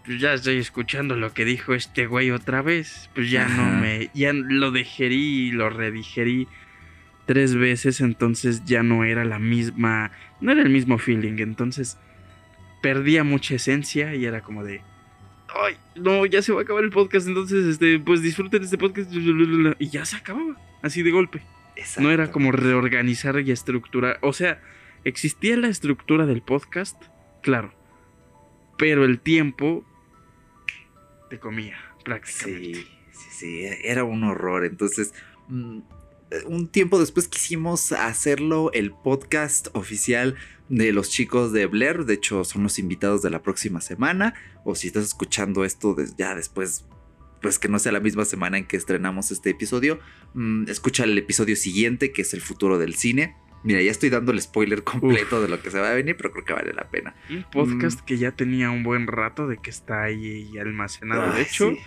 [0.04, 3.10] Pues ya estoy escuchando lo que dijo este güey otra vez.
[3.14, 3.56] Pues ya Ajá.
[3.56, 4.10] no me.
[4.14, 6.48] Ya lo digerí y lo redigerí
[7.26, 10.10] tres veces, entonces ya no era la misma.
[10.40, 11.96] No era el mismo feeling, entonces
[12.82, 14.82] perdía mucha esencia y era como de.
[15.48, 19.10] Ay, no, ya se va a acabar el podcast, entonces este, pues disfruten este podcast.
[19.78, 21.42] Y ya se acababa, así de golpe.
[21.98, 24.18] No era como reorganizar y estructurar.
[24.22, 24.60] O sea,
[25.04, 27.00] existía la estructura del podcast,
[27.42, 27.72] claro.
[28.78, 29.84] Pero el tiempo
[31.28, 32.74] te comía, prácticamente.
[32.74, 34.64] Sí, sí, sí, era un horror.
[34.64, 35.14] Entonces,
[35.48, 35.80] mm,
[36.46, 40.36] un tiempo después quisimos hacerlo el podcast oficial
[40.68, 42.04] de los chicos de Blair.
[42.04, 44.34] De hecho, son los invitados de la próxima semana.
[44.64, 46.84] O si estás escuchando esto ya después,
[47.42, 49.98] pues que no sea la misma semana en que estrenamos este episodio,
[50.34, 53.36] mm, escucha el episodio siguiente, que es el futuro del cine.
[53.62, 56.32] Mira, ya estoy dando el spoiler completo de lo que se va a venir, pero
[56.32, 57.14] creo que vale la pena.
[57.28, 58.04] Un podcast Mm.
[58.06, 61.32] que ya tenía un buen rato de que está ahí almacenado.
[61.34, 61.78] de hecho, sí.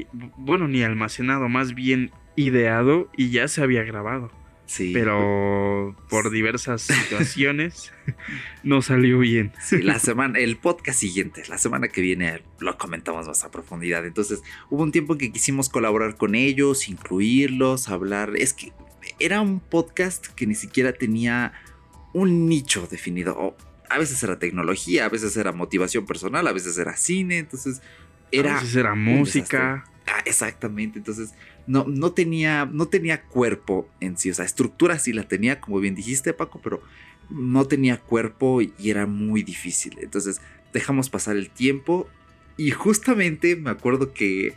[0.00, 0.06] y-
[0.38, 4.30] bueno, ni almacenado, más bien ideado y ya se había grabado.
[4.70, 4.92] Sí.
[4.94, 7.92] pero por diversas situaciones
[8.62, 9.52] no salió bien.
[9.60, 14.06] Sí, la semana, el podcast siguiente, la semana que viene lo comentamos más a profundidad.
[14.06, 18.34] Entonces, hubo un tiempo que quisimos colaborar con ellos, incluirlos, hablar.
[18.36, 18.72] Es que
[19.18, 21.52] era un podcast que ni siquiera tenía
[22.12, 23.36] un nicho definido.
[23.36, 23.56] O
[23.88, 27.38] a veces era tecnología, a veces era motivación personal, a veces era cine.
[27.38, 27.82] Entonces,
[28.30, 28.58] era.
[28.58, 29.84] A veces era música.
[30.06, 31.00] Ah, exactamente.
[31.00, 31.34] Entonces,
[31.70, 34.28] no, no, tenía, no tenía cuerpo en sí.
[34.28, 36.82] O sea, estructura sí la tenía, como bien dijiste, Paco, pero
[37.30, 39.96] no tenía cuerpo y era muy difícil.
[40.00, 40.40] Entonces,
[40.72, 42.08] dejamos pasar el tiempo.
[42.56, 44.54] Y justamente me acuerdo que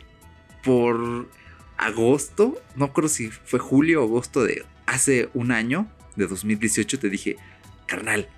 [0.64, 1.28] por
[1.76, 7.10] agosto, no acuerdo si fue julio o agosto de hace un año, de 2018, te
[7.10, 7.36] dije,
[7.86, 8.28] carnal,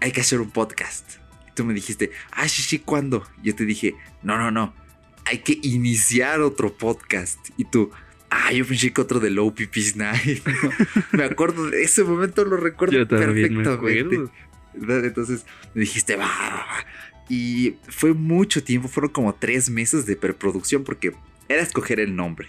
[0.00, 1.16] hay que hacer un podcast.
[1.48, 3.26] Y tú me dijiste, ah, sí, sí, ¿cuándo?
[3.42, 4.85] Yo te dije, no, no, no
[5.26, 7.38] hay que iniciar otro podcast.
[7.56, 7.90] Y tú,
[8.30, 10.42] ah, yo pensé que otro de Low Pipis Night.
[11.12, 14.30] me acuerdo de ese momento, lo recuerdo Yo me perfectamente.
[14.74, 15.04] ¿verdad?
[15.04, 16.86] Entonces me dijiste, va, va, va".
[17.28, 21.12] Y fue mucho tiempo, fueron como tres meses de preproducción porque
[21.48, 22.48] era escoger el nombre.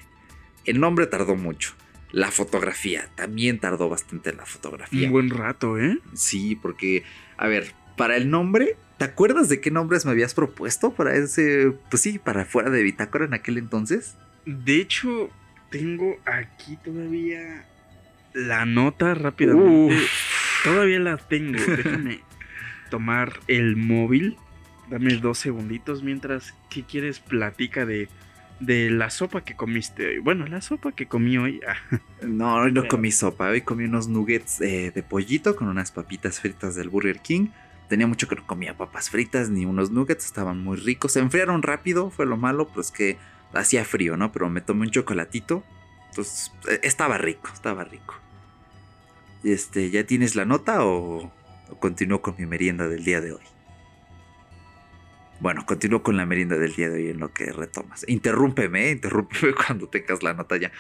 [0.65, 1.73] El nombre tardó mucho.
[2.11, 5.07] La fotografía también tardó bastante la fotografía.
[5.07, 5.99] Un buen rato, ¿eh?
[6.13, 7.03] Sí, porque,
[7.37, 11.73] a ver, para el nombre, ¿te acuerdas de qué nombres me habías propuesto para ese,
[11.89, 14.15] pues sí, para fuera de Bitácora en aquel entonces?
[14.45, 15.29] De hecho,
[15.69, 17.65] tengo aquí todavía
[18.33, 19.97] la nota rápidamente.
[20.63, 21.59] Todavía la tengo.
[21.59, 22.21] Déjame
[22.89, 24.37] tomar el móvil.
[24.89, 27.19] Dame dos segunditos mientras, ¿qué quieres?
[27.19, 28.07] Platica de,
[28.61, 30.19] de la sopa que comiste hoy.
[30.19, 31.59] Bueno, la sopa que comí hoy.
[31.67, 35.67] ah, No, hoy no Pero- comí sopa, hoy comí unos nuggets eh, de pollito con
[35.67, 37.47] unas papitas fritas del Burger King.
[37.87, 41.13] Tenía mucho que no comía papas fritas ni unos nuggets, estaban muy ricos.
[41.13, 43.17] Se enfriaron rápido, fue lo malo, pues que
[43.53, 44.31] hacía frío, ¿no?
[44.31, 45.63] Pero me tomé un chocolatito.
[46.09, 48.15] Entonces, eh, estaba rico, estaba rico.
[49.43, 51.31] Este, ¿ya tienes la nota o,
[51.69, 53.43] o continúo con mi merienda del día de hoy?
[55.39, 58.03] Bueno, continúo con la merienda del día de hoy en lo que retomas.
[58.07, 58.91] Interrúmpeme, ¿eh?
[58.91, 60.71] interrúmpeme cuando tengas la nota ya.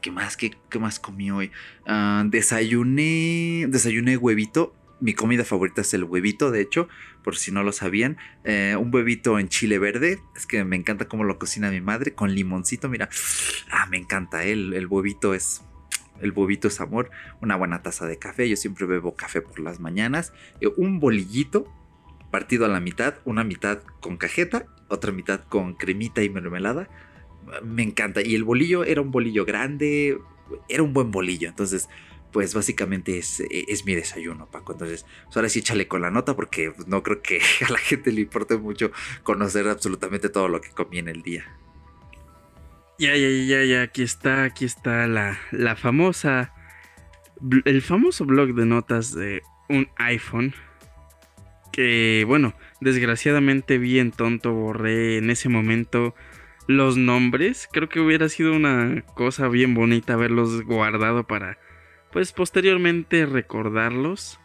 [0.00, 0.36] ¿Qué más?
[0.36, 1.50] ¿Qué, qué más comí hoy?
[1.86, 3.66] Ah, desayuné.
[3.68, 4.74] Desayuné huevito.
[5.04, 6.88] Mi comida favorita es el huevito, de hecho,
[7.22, 8.16] por si no lo sabían.
[8.44, 10.18] Eh, un huevito en chile verde.
[10.34, 12.14] Es que me encanta cómo lo cocina mi madre.
[12.14, 13.10] Con limoncito, mira.
[13.70, 14.46] Ah, me encanta.
[14.46, 15.62] eh, El, el huevito es.
[16.22, 17.10] El huevito es amor.
[17.42, 18.48] Una buena taza de café.
[18.48, 20.32] Yo siempre bebo café por las mañanas.
[20.62, 21.70] Eh, un bolillito
[22.30, 23.16] partido a la mitad.
[23.26, 24.64] Una mitad con cajeta.
[24.88, 26.88] Otra mitad con cremita y mermelada
[27.62, 28.22] me encanta.
[28.22, 30.18] Y el bolillo era un bolillo grande,
[30.68, 31.48] era un buen bolillo.
[31.48, 31.90] Entonces,
[32.34, 34.72] pues básicamente es, es mi desayuno, Paco.
[34.72, 37.78] Entonces, pues ahora sí échale con la nota porque pues, no creo que a la
[37.78, 38.90] gente le importe mucho
[39.22, 41.46] conocer absolutamente todo lo que comí en el día.
[42.98, 46.52] Ya, ya, ya, ya, aquí está, aquí está la, la famosa,
[47.64, 50.54] el famoso blog de notas de un iPhone.
[51.72, 56.16] Que, bueno, desgraciadamente bien tonto, borré en ese momento
[56.66, 57.68] los nombres.
[57.72, 61.58] Creo que hubiera sido una cosa bien bonita haberlos guardado para,
[62.14, 64.40] pues, posteriormente recordarlos.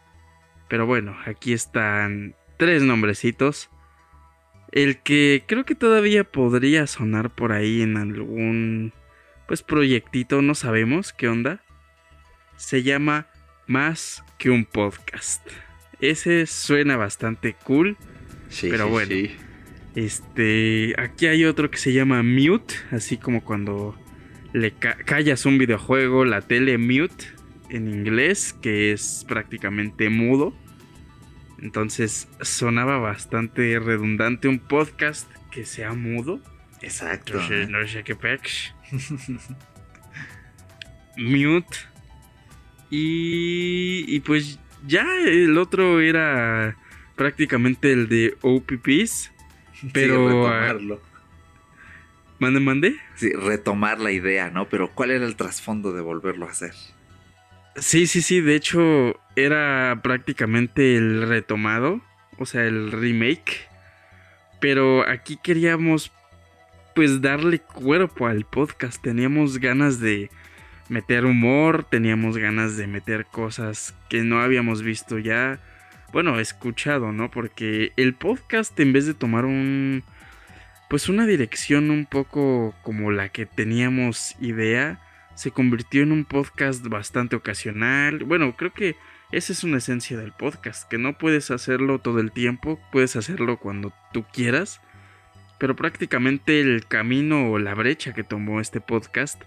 [0.67, 3.69] Pero bueno, aquí están tres nombrecitos.
[4.71, 8.91] El que creo que todavía podría sonar por ahí en algún
[9.47, 11.63] pues proyectito, no sabemos qué onda.
[12.55, 13.27] Se llama
[13.65, 15.47] Más que un podcast.
[16.01, 17.97] Ese suena bastante cool.
[18.49, 19.15] Sí, Pero bueno.
[19.95, 23.95] Este, aquí hay otro que se llama Mute, así como cuando
[24.53, 27.25] le ca- callas un videojuego, la tele mute
[27.69, 30.53] en inglés, que es prácticamente mudo.
[31.61, 36.39] Entonces sonaba bastante redundante un podcast que sea mudo.
[36.81, 37.33] Exacto.
[37.33, 37.67] No sé, ¿eh?
[37.67, 38.73] no sé qué pex.
[41.17, 41.77] Mute.
[42.89, 46.77] Y, y pues ya el otro era
[47.15, 49.31] prácticamente el de OPPs.
[49.93, 51.01] Pero, ah, retomarlo.
[52.39, 52.95] Mande, mande.
[53.15, 54.69] Sí, retomar la idea, ¿no?
[54.69, 56.73] Pero ¿cuál era el trasfondo de volverlo a hacer?
[57.75, 58.41] Sí, sí, sí.
[58.41, 62.01] De hecho, era prácticamente el retomado.
[62.37, 63.67] O sea, el remake.
[64.59, 66.11] Pero aquí queríamos,
[66.95, 69.01] pues, darle cuerpo al podcast.
[69.01, 70.29] Teníamos ganas de
[70.89, 71.85] meter humor.
[71.89, 75.59] Teníamos ganas de meter cosas que no habíamos visto ya.
[76.11, 77.29] Bueno, escuchado, ¿no?
[77.29, 80.03] Porque el podcast, en vez de tomar un.
[80.89, 84.99] Pues una dirección un poco como la que teníamos idea
[85.39, 88.25] se convirtió en un podcast bastante ocasional.
[88.25, 88.97] Bueno, creo que
[89.31, 93.57] esa es una esencia del podcast, que no puedes hacerlo todo el tiempo, puedes hacerlo
[93.57, 94.81] cuando tú quieras,
[95.57, 99.41] pero prácticamente el camino o la brecha que tomó este podcast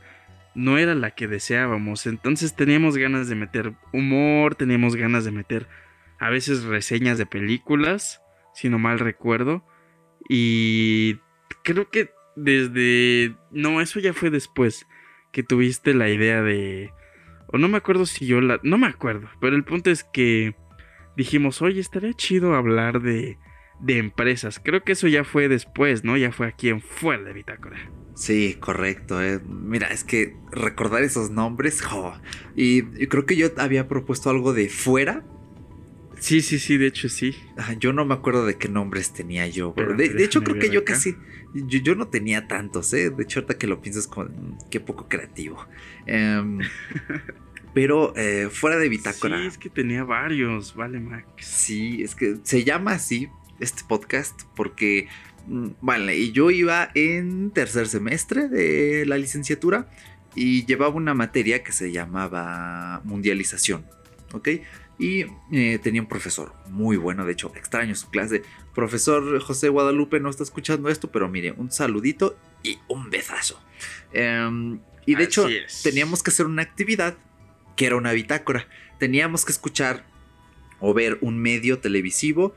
[0.54, 2.06] no era la que deseábamos.
[2.06, 5.68] Entonces teníamos ganas de meter humor, teníamos ganas de meter
[6.18, 8.22] a veces reseñas de películas,
[8.54, 9.62] si no mal recuerdo.
[10.26, 11.18] Y
[11.62, 13.36] creo que desde...
[13.50, 14.86] No, eso ya fue después
[15.32, 16.90] que tuviste la idea de...
[17.48, 18.60] O no me acuerdo si yo la...
[18.62, 20.54] No me acuerdo, pero el punto es que
[21.16, 23.38] dijimos, oye, estaría chido hablar de,
[23.80, 24.60] de empresas.
[24.62, 26.16] Creo que eso ya fue después, ¿no?
[26.16, 27.90] Ya fue aquí en Fuera de Bitácora.
[28.14, 29.22] Sí, correcto.
[29.22, 29.40] eh.
[29.46, 32.14] Mira, es que recordar esos nombres, jo,
[32.54, 35.24] y, y creo que yo había propuesto algo de fuera.
[36.18, 37.34] Sí, sí, sí, de hecho sí.
[37.58, 39.74] Ah, Yo no me acuerdo de qué nombres tenía yo.
[39.96, 40.92] de, de hecho, creo que yo acá.
[40.92, 41.16] casi.
[41.54, 43.10] Yo, yo no tenía tantos, ¿eh?
[43.10, 45.66] De hecho, ahorita que lo piensas, como, mm, qué poco creativo.
[46.06, 46.58] Em,
[47.74, 49.38] pero eh, fuera de bitácora.
[49.38, 51.26] Sí, es que tenía varios, vale, Max.
[51.38, 53.28] Sí, es que se llama así
[53.60, 55.08] este podcast porque,
[55.46, 59.88] mm, vale, y yo iba en tercer semestre de la licenciatura
[60.34, 63.84] y llevaba una materia que se llamaba mundialización,
[64.32, 64.48] ¿ok?
[65.02, 68.44] Y eh, tenía un profesor muy bueno, de hecho, extraño su clase.
[68.72, 73.60] Profesor José Guadalupe no está escuchando esto, pero mire, un saludito y un besazo.
[74.12, 75.82] Em, y de hecho, es.
[75.82, 77.18] teníamos que hacer una actividad
[77.74, 78.68] que era una bitácora.
[79.00, 80.04] Teníamos que escuchar
[80.78, 82.54] o ver un medio televisivo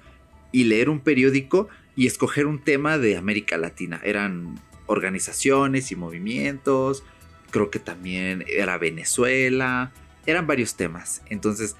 [0.52, 4.00] y leer un periódico y escoger un tema de América Latina.
[4.04, 7.04] Eran organizaciones y movimientos,
[7.50, 9.92] creo que también era Venezuela,
[10.28, 11.24] eran varios temas.
[11.30, 11.76] Entonces,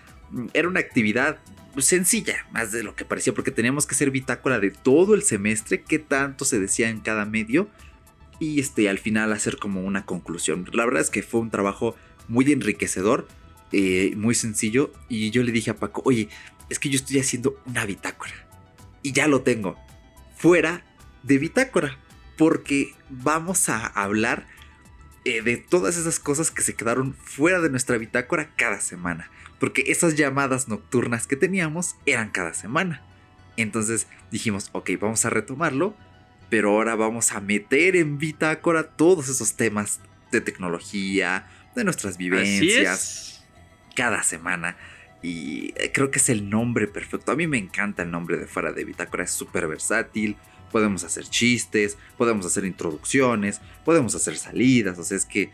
[0.54, 1.40] era una actividad
[1.78, 5.84] sencilla, más de lo que parecía, porque teníamos que hacer bitácora de todo el semestre,
[5.84, 7.70] qué tanto se decía en cada medio,
[8.40, 10.70] y este, al final hacer como una conclusión.
[10.74, 11.96] La verdad es que fue un trabajo
[12.28, 13.28] muy enriquecedor,
[13.72, 16.30] eh, muy sencillo, y yo le dije a Paco, oye,
[16.70, 18.34] es que yo estoy haciendo una bitácora,
[19.02, 19.78] y ya lo tengo,
[20.38, 20.84] fuera
[21.24, 21.98] de bitácora,
[22.38, 24.48] porque vamos a hablar
[25.24, 29.30] eh, de todas esas cosas que se quedaron fuera de nuestra bitácora cada semana.
[29.60, 33.02] Porque esas llamadas nocturnas que teníamos eran cada semana.
[33.58, 35.96] Entonces dijimos, ok, vamos a retomarlo,
[36.50, 43.44] pero ahora vamos a meter en bitácora todos esos temas de tecnología, de nuestras vivencias,
[43.96, 44.78] cada semana.
[45.22, 47.32] Y eh, creo que es el nombre perfecto.
[47.32, 50.36] A mí me encanta el nombre de Fuera de Bitácora, es súper versátil.
[50.72, 55.00] Podemos hacer chistes, podemos hacer introducciones, podemos hacer salidas.
[55.00, 55.50] O sea, es que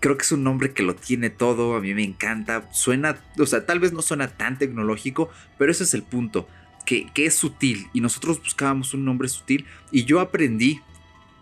[0.00, 1.76] creo que es un nombre que lo tiene todo.
[1.76, 2.68] A mí me encanta.
[2.72, 6.48] Suena, o sea, tal vez no suena tan tecnológico, pero ese es el punto.
[6.86, 7.86] Que, que es sutil.
[7.92, 9.66] Y nosotros buscábamos un nombre sutil.
[9.92, 10.80] Y yo aprendí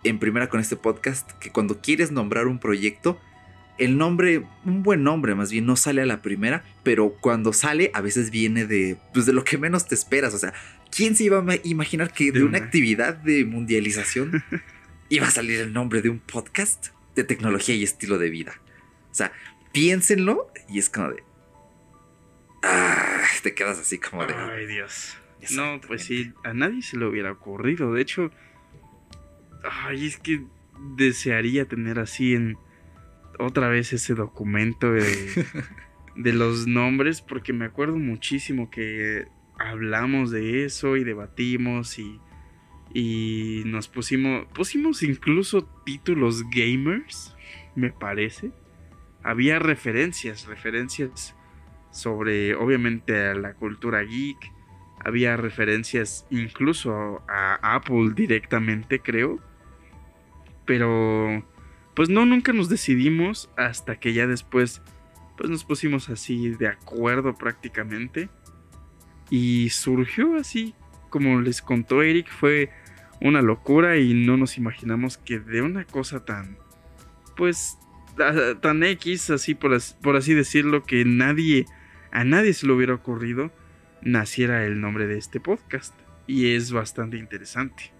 [0.03, 3.19] en primera con este podcast que cuando quieres nombrar un proyecto,
[3.77, 7.91] el nombre, un buen nombre más bien, no sale a la primera, pero cuando sale
[7.93, 10.33] a veces viene de, pues, de lo que menos te esperas.
[10.33, 10.53] O sea,
[10.91, 12.57] ¿quién se iba a ma- imaginar que de De una.
[12.57, 14.43] actividad de mundialización
[15.09, 16.87] iba a salir el nombre de un podcast
[17.19, 18.53] de tecnología y estilo de vida?
[19.11, 19.31] O sea,
[19.71, 21.23] piénsenlo y es como de...
[22.63, 24.33] Ah, te quedas así como de...
[24.33, 25.17] Ay, Dios.
[25.51, 27.93] No, pues sí, a nadie se le hubiera ocurrido.
[27.93, 28.31] De hecho,
[29.63, 30.43] ay, es que
[30.95, 32.57] desearía tener así en
[33.37, 35.45] otra vez ese documento de,
[36.15, 39.27] de los nombres, porque me acuerdo muchísimo que
[39.57, 42.19] hablamos de eso y debatimos y,
[42.93, 47.35] y nos pusimos, pusimos incluso títulos gamers,
[47.75, 48.51] me parece.
[49.23, 51.35] Había referencias, referencias
[51.91, 54.59] sobre, obviamente, a la cultura geek
[55.03, 59.39] había referencias incluso a Apple directamente, creo.
[60.65, 61.43] Pero,
[61.95, 64.81] pues no, nunca nos decidimos hasta que ya después,
[65.37, 68.29] pues nos pusimos así de acuerdo prácticamente.
[69.29, 70.75] Y surgió así,
[71.09, 72.69] como les contó Eric, fue
[73.21, 76.57] una locura y no nos imaginamos que de una cosa tan,
[77.35, 77.77] pues,
[78.61, 81.65] tan X, así por, as- por así decirlo, que nadie,
[82.11, 83.51] a nadie se le hubiera ocurrido
[84.01, 85.93] naciera el nombre de este podcast.
[86.27, 87.91] Y es bastante interesante.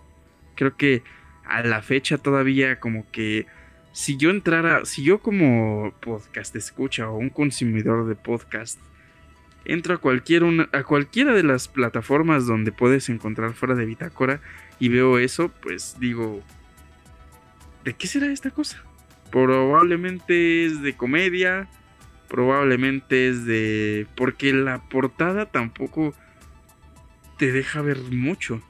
[0.56, 1.04] Creo que
[1.46, 3.48] a la fecha todavía como que
[3.92, 8.80] si yo entrara, si yo como podcast escucha o un consumidor de podcast
[9.66, 14.42] entro a cualquier a cualquiera de las plataformas donde puedes encontrar fuera de Bitácora
[14.80, 16.42] y veo eso, pues digo,
[17.84, 18.84] ¿de qué será esta cosa?
[19.32, 21.68] Probablemente es de comedia,
[22.28, 24.08] probablemente es de...
[24.16, 26.14] Porque la portada tampoco
[27.38, 28.62] te deja ver mucho.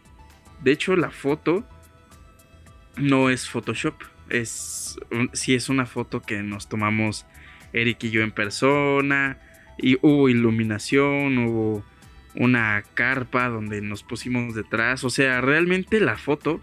[0.63, 1.63] De hecho, la foto
[2.97, 3.95] no es Photoshop.
[4.29, 4.99] Es,
[5.33, 7.25] sí es una foto que nos tomamos
[7.73, 9.39] Eric y yo en persona.
[9.77, 11.85] Y hubo iluminación, hubo
[12.35, 15.03] una carpa donde nos pusimos detrás.
[15.03, 16.61] O sea, realmente la foto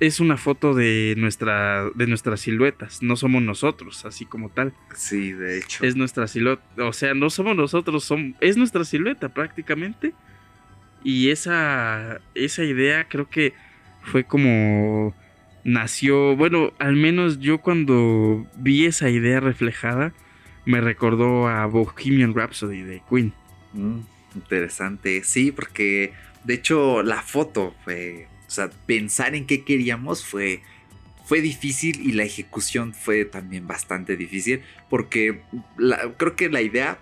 [0.00, 4.72] es una foto de, nuestra, de nuestras siluetas, no somos nosotros, así como tal.
[4.94, 5.84] Sí, de hecho.
[5.84, 10.12] Es nuestra silueta, o sea, no somos nosotros, son, es nuestra silueta prácticamente.
[11.02, 13.54] Y esa, esa idea creo que
[14.02, 15.14] fue como
[15.64, 20.12] nació, bueno, al menos yo cuando vi esa idea reflejada,
[20.64, 23.32] me recordó a Bohemian Rhapsody de Queen.
[23.72, 24.00] Mm,
[24.36, 26.12] interesante, sí, porque
[26.44, 30.62] de hecho la foto fue o sea, pensar en qué queríamos fue,
[31.24, 35.42] fue difícil y la ejecución fue también bastante difícil porque
[36.16, 36.98] creo que la idea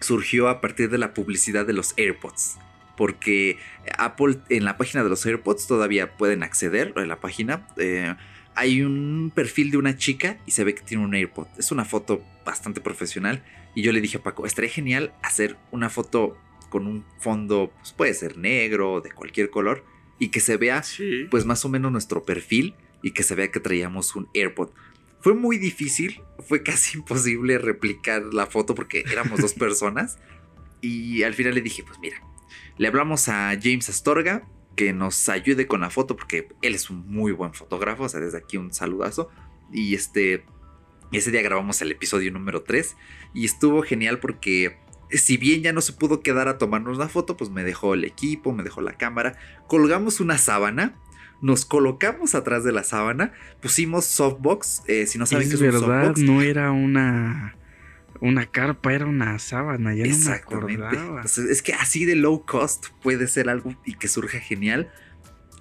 [0.00, 2.58] surgió a partir de la publicidad de los AirPods.
[2.96, 3.58] Porque
[3.98, 7.66] Apple en la página de los AirPods todavía pueden acceder en la página.
[7.76, 8.14] Eh,
[8.54, 11.48] hay un perfil de una chica y se ve que tiene un AirPod.
[11.58, 13.42] Es una foto bastante profesional.
[13.74, 16.38] Y yo le dije a Paco, estaría genial hacer una foto
[16.74, 19.84] con un fondo, pues puede ser negro, de cualquier color,
[20.18, 20.82] y que se vea
[21.30, 24.70] pues más o menos nuestro perfil y que se vea que traíamos un AirPod.
[25.20, 30.18] Fue muy difícil, fue casi imposible replicar la foto porque éramos dos personas
[30.80, 32.20] y al final le dije, pues mira,
[32.76, 37.08] le hablamos a James Astorga que nos ayude con la foto porque él es un
[37.08, 39.30] muy buen fotógrafo, o sea, desde aquí un saludazo
[39.72, 40.44] y este
[41.12, 42.96] ese día grabamos el episodio número 3
[43.32, 47.36] y estuvo genial porque si bien ya no se pudo quedar a tomarnos la foto,
[47.36, 49.36] pues me dejó el equipo, me dejó la cámara,
[49.68, 50.96] colgamos una sábana,
[51.40, 55.80] nos colocamos atrás de la sábana, pusimos softbox, eh, si no saben qué es verdad,
[55.82, 56.20] un softbox.
[56.20, 57.56] no era una
[58.20, 61.22] una carpa, era una sábana, ya no me acordaba.
[61.22, 64.90] es que así de low cost puede ser algo y que surja genial.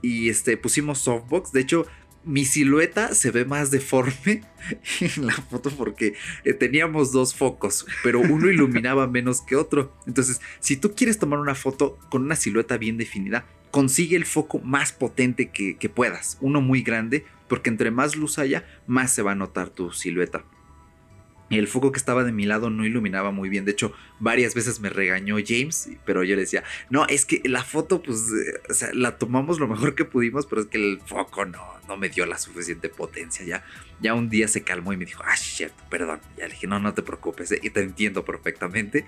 [0.02, 1.86] Y este pusimos softbox, de hecho
[2.26, 4.44] mi silueta se ve más deforme
[5.00, 6.14] en la foto porque
[6.44, 9.94] eh, teníamos dos focos, pero uno iluminaba menos que otro.
[10.08, 14.60] Entonces, si tú quieres tomar una foto con una silueta bien definida, consigue el foco
[14.60, 19.22] más potente que, que puedas, uno muy grande, porque entre más luz haya, más se
[19.22, 20.46] va a notar tu silueta.
[21.58, 23.66] El foco que estaba de mi lado no iluminaba muy bien.
[23.66, 27.64] De hecho, varias veces me regañó James, pero yo le decía, no, es que la
[27.64, 31.62] foto, pues, eh, la tomamos lo mejor que pudimos, pero es que el foco no,
[31.88, 33.46] no me dio la suficiente potencia.
[33.46, 33.66] Ya,
[34.02, 36.20] ya un día se calmó y me dijo, ah, cierto, perdón.
[36.38, 39.06] Ya le dije, no, no te preocupes, eh, y te entiendo perfectamente.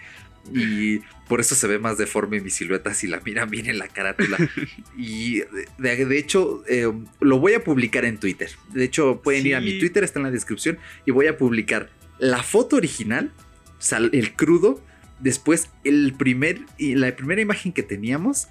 [0.53, 3.87] Y por eso se ve más deforme mi silueta si la miran bien en la
[3.87, 4.37] carátula.
[4.97, 5.41] y
[5.77, 8.51] de, hecho, eh, lo voy a publicar en Twitter.
[8.73, 11.89] De hecho, pueden ir a mi Twitter, está en la descripción, y voy a publicar
[12.19, 13.31] la foto original,
[13.79, 14.81] o el crudo,
[15.19, 18.47] después el primer, la primera imagen que teníamos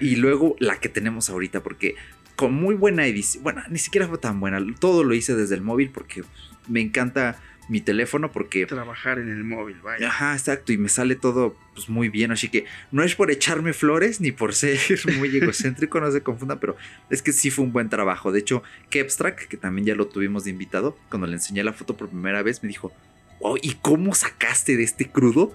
[0.00, 1.94] y luego la que tenemos ahorita, porque
[2.36, 5.62] con muy buena edición, bueno, ni siquiera fue tan buena, todo lo hice desde el
[5.62, 6.24] móvil porque
[6.68, 7.40] me encanta
[7.70, 8.66] mi teléfono porque...
[8.66, 10.08] Trabajar en el móvil, vaya.
[10.08, 13.72] Ajá, exacto, y me sale todo pues, muy bien, así que no es por echarme
[13.72, 14.78] flores ni por ser
[15.18, 16.76] muy egocéntrico, no se confunda, pero
[17.10, 18.32] es que sí fue un buen trabajo.
[18.32, 21.96] De hecho, Kepstrack, que también ya lo tuvimos de invitado, cuando le enseñé la foto
[21.96, 22.92] por primera vez, me dijo,
[23.38, 25.54] oh, ¿y cómo sacaste de este crudo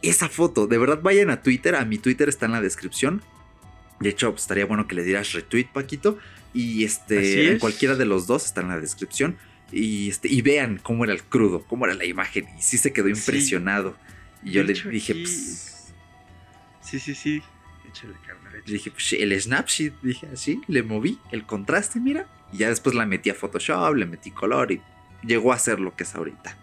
[0.00, 0.68] esa foto?
[0.68, 3.20] De verdad, vayan a Twitter, a mi Twitter está en la descripción.
[3.98, 6.18] De hecho, pues, estaría bueno que le dieras retweet, Paquito.
[6.54, 9.36] Y este, cualquiera de los dos está en la descripción
[9.72, 12.46] y, este, y vean cómo era el crudo, cómo era la imagen.
[12.58, 13.96] Y sí se quedó impresionado.
[14.44, 15.72] Y yo le dije, pues,
[16.82, 17.42] Sí, sí, sí.
[17.88, 18.62] Échale, carnal.
[18.66, 22.26] Le dije, pues el Snapchat, dije así, le moví el contraste, mira.
[22.52, 24.82] Y ya después la metí a Photoshop, le metí color y
[25.22, 26.56] llegó a ser lo que es ahorita.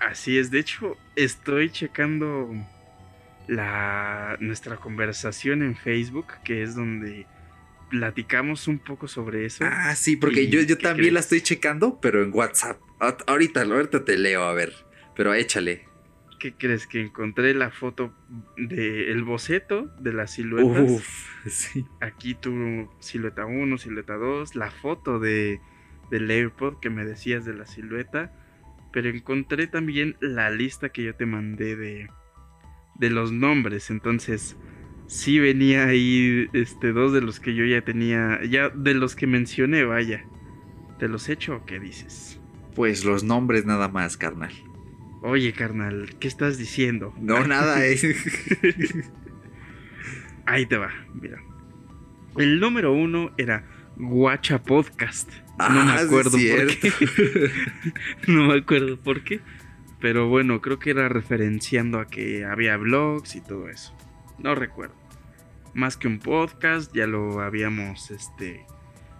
[0.00, 2.50] Así es, de hecho, estoy checando
[3.46, 7.26] la nuestra conversación en Facebook, que es donde
[7.94, 9.64] platicamos un poco sobre eso.
[9.64, 12.80] Ah, sí, porque yo, yo también la estoy checando, pero en WhatsApp.
[13.28, 14.74] Ahorita, ahorita te leo, a ver.
[15.14, 15.84] Pero échale.
[16.40, 16.88] ¿Qué crees?
[16.88, 18.12] Que encontré la foto
[18.56, 20.90] del boceto de las siluetas.
[20.90, 21.86] Uf, sí.
[22.00, 25.60] Aquí tu silueta 1, silueta 2, la foto de,
[26.10, 28.32] del AirPod que me decías de la silueta.
[28.92, 32.08] Pero encontré también la lista que yo te mandé de,
[32.96, 33.88] de los nombres.
[33.90, 34.56] Entonces,
[35.06, 39.26] sí venía ahí este dos de los que yo ya tenía, ya de los que
[39.26, 40.24] mencioné, vaya.
[40.98, 42.40] ¿Te los echo o qué dices?
[42.74, 44.52] Pues los nombres nada más, carnal.
[45.22, 47.14] Oye, carnal, ¿qué estás diciendo?
[47.20, 48.04] No, nada, es.
[50.46, 51.42] ahí te va, mira.
[52.36, 53.64] El número uno era
[53.96, 55.30] Guacha Podcast.
[55.58, 56.92] no me ah, acuerdo por qué.
[58.26, 59.40] no me acuerdo por qué.
[60.00, 63.96] Pero bueno, creo que era referenciando a que había blogs y todo eso.
[64.38, 64.94] No recuerdo.
[65.74, 68.64] Más que un podcast, ya lo habíamos este,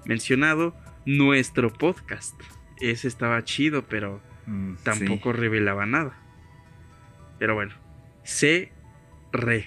[0.04, 0.74] mencionado.
[1.06, 2.40] Nuestro podcast.
[2.80, 6.16] Ese estaba chido, pero mm, tampoco revelaba nada.
[7.38, 7.74] Pero bueno.
[8.22, 8.72] C.
[9.32, 9.66] Re.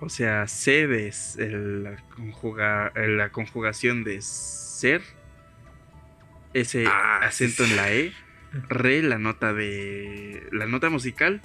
[0.00, 5.02] O sea, sed es la, conjuga- la conjugación de ser.
[6.54, 8.12] Ese Ah, acento en la E.
[8.68, 10.46] Re, la nota de.
[10.52, 11.40] La nota musical.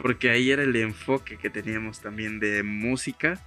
[0.00, 3.38] Porque ahí era el enfoque que teníamos también de música.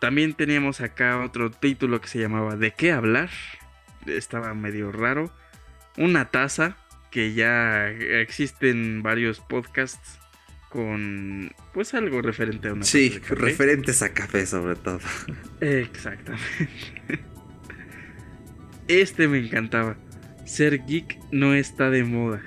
[0.00, 3.30] También teníamos acá otro título que se llamaba ¿De qué hablar?
[4.06, 5.32] Estaba medio raro.
[5.96, 6.76] Una taza,
[7.10, 10.18] que ya existen varios podcasts
[10.68, 13.34] con pues algo referente a una Sí, taza de café.
[13.36, 14.98] referentes a café sobre todo.
[15.60, 16.44] Exactamente.
[18.88, 19.96] Este me encantaba.
[20.44, 22.42] Ser geek no está de moda.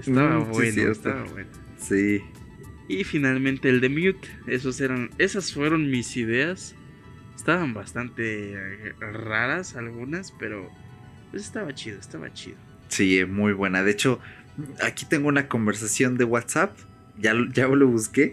[0.00, 0.92] Estaba Mm, sí, bueno, cierto.
[0.92, 1.50] estaba bueno.
[1.78, 2.20] Sí.
[2.88, 4.28] Y finalmente el de Mute.
[4.46, 6.74] Esos eran, esas fueron mis ideas.
[7.34, 10.70] Estaban bastante eh, raras algunas, pero
[11.30, 12.56] pues estaba chido, estaba chido.
[12.88, 13.82] Sí, muy buena.
[13.82, 14.20] De hecho,
[14.82, 16.76] aquí tengo una conversación de WhatsApp.
[17.18, 18.32] Ya, lo- ya lo busqué.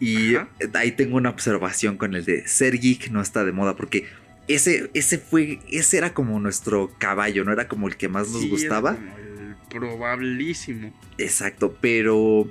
[0.00, 0.48] Y Ajá.
[0.74, 3.76] ahí tengo una observación con el de ser geek no está de moda.
[3.76, 4.06] Porque
[4.48, 5.60] ese, ese fue.
[5.70, 7.52] Ese era como nuestro caballo, ¿no?
[7.52, 8.94] Era como el que más nos Sí, era gustaba.
[8.96, 10.92] como el probabilísimo.
[11.18, 11.76] Exacto.
[11.80, 12.48] Pero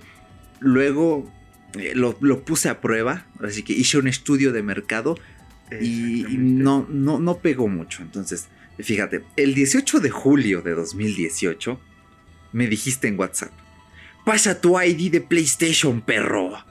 [0.59, 1.31] luego
[1.73, 3.25] lo, lo puse a prueba.
[3.41, 5.17] Así que hice un estudio de mercado.
[5.81, 8.01] Y, no, no, no pegó mucho.
[8.01, 8.47] Entonces,
[8.79, 11.79] fíjate, el 18 de julio de 2018
[12.53, 13.51] me dijiste en WhatsApp,
[14.25, 16.65] pasa tu ID de PlayStation, perro.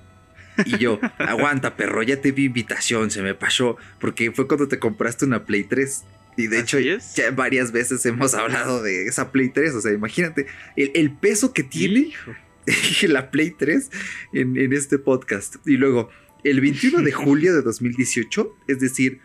[0.64, 4.80] Y yo, aguanta, perro, ya te vi invitación, se me pasó, porque fue cuando te
[4.80, 6.05] compraste una Play 3.
[6.36, 7.14] Y de hecho, es.
[7.14, 9.74] ya varias veces hemos hablado de esa Play 3.
[9.74, 10.46] O sea, imagínate
[10.76, 12.32] el, el peso que tiene Hijo.
[13.08, 13.90] la Play 3
[14.32, 15.56] en, en este podcast.
[15.66, 16.10] Y luego,
[16.44, 19.20] el 21 de julio de 2018, es decir,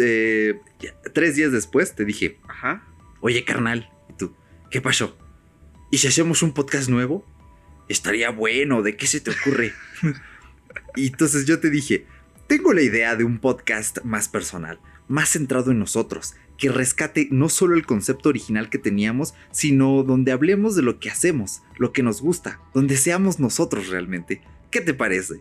[0.00, 0.60] eh,
[1.14, 2.84] tres días después, te dije, Ajá.
[3.20, 4.34] oye carnal, ¿y tú?
[4.70, 5.16] ¿Qué pasó?
[5.90, 7.24] ¿Y si hacemos un podcast nuevo?
[7.88, 9.72] Estaría bueno, ¿de qué se te ocurre?
[10.96, 12.06] y entonces yo te dije,
[12.46, 17.48] tengo la idea de un podcast más personal, más centrado en nosotros, que rescate no
[17.48, 22.02] solo el concepto original que teníamos, sino donde hablemos de lo que hacemos, lo que
[22.02, 24.42] nos gusta, donde seamos nosotros realmente.
[24.70, 25.36] ¿Qué te parece?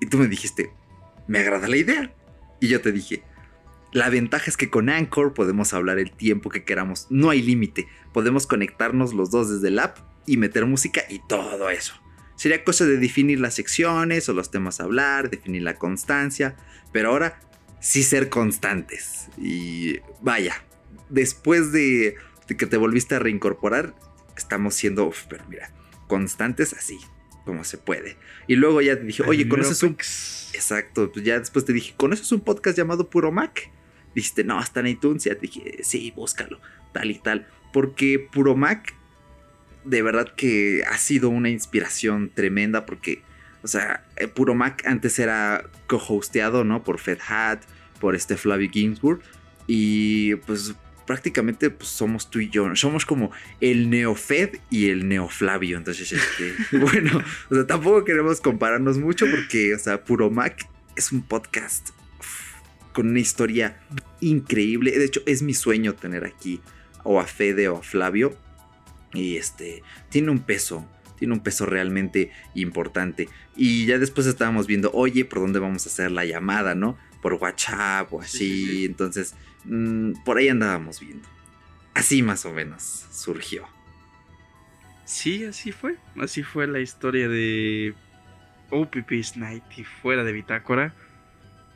[0.00, 0.70] Y tú me dijiste,
[1.26, 2.14] me agrada la idea.
[2.60, 3.24] Y yo te dije,
[3.92, 7.86] la ventaja es que con Anchor podemos hablar el tiempo que queramos, no hay límite,
[8.12, 11.94] podemos conectarnos los dos desde el app y meter música y todo eso.
[12.36, 16.56] Sería cosa de definir las secciones o los temas a hablar, definir la constancia,
[16.92, 17.40] pero ahora
[17.84, 19.28] sí ser constantes.
[19.36, 20.64] Y vaya,
[21.10, 22.16] después de,
[22.48, 23.94] de que te volviste a reincorporar,
[24.36, 25.70] estamos siendo, uf, pero mira,
[26.08, 26.98] constantes así,
[27.44, 28.16] como se puede.
[28.46, 29.92] Y luego ya te dije, oye, ¿conoces un.
[29.92, 33.70] Exacto, pues ya después te dije, ¿conoces un podcast llamado Puro Mac?
[34.14, 35.24] Dijiste, no, está en iTunes.
[35.24, 36.60] Ya te dije, sí, búscalo,
[36.92, 37.46] tal y tal.
[37.72, 38.94] Porque Puro Mac,
[39.84, 42.86] de verdad que ha sido una inspiración tremenda.
[42.86, 43.22] Porque,
[43.64, 46.84] o sea, eh, Puro Mac antes era co-hosteado, ¿no?
[46.84, 47.62] Por Fed Hat,
[47.98, 49.22] por este Flavio Ginsburg.
[49.66, 50.74] Y pues
[51.06, 52.76] prácticamente pues, somos tú y yo.
[52.76, 53.30] Somos como
[53.62, 55.78] el Neofed y el Neoflavio.
[55.78, 61.10] Entonces, este, bueno, o sea, tampoco queremos compararnos mucho porque, o sea, Puro Mac es
[61.10, 61.88] un podcast
[62.20, 63.80] uf, con una historia
[64.20, 64.90] increíble.
[64.90, 66.60] De hecho, es mi sueño tener aquí
[67.02, 68.36] o a Fede o a Flavio.
[69.14, 70.86] Y este, tiene un peso,
[71.18, 73.28] tiene un peso realmente importante.
[73.56, 76.98] Y ya después estábamos viendo, oye, ¿por dónde vamos a hacer la llamada, no?
[77.22, 78.38] Por WhatsApp o así.
[78.38, 78.84] Sí, sí, sí.
[78.84, 79.34] Entonces,
[79.64, 81.28] mm, por ahí andábamos viendo.
[81.94, 83.66] Así más o menos surgió.
[85.04, 85.96] Sí, así fue.
[86.20, 87.94] Así fue la historia de
[88.70, 90.94] OPP's Night y fuera de Bitácora.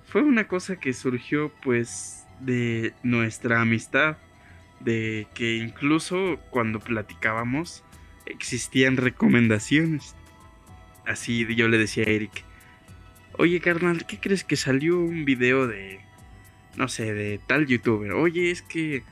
[0.06, 4.16] Fue una cosa que surgió pues de nuestra amistad.
[4.80, 7.84] De que incluso cuando platicábamos
[8.28, 10.14] existían recomendaciones.
[11.06, 12.44] Así yo le decía a Eric,
[13.38, 16.00] oye carnal, ¿qué crees que salió un video de,
[16.76, 18.12] no sé, de tal youtuber?
[18.12, 19.02] Oye, es que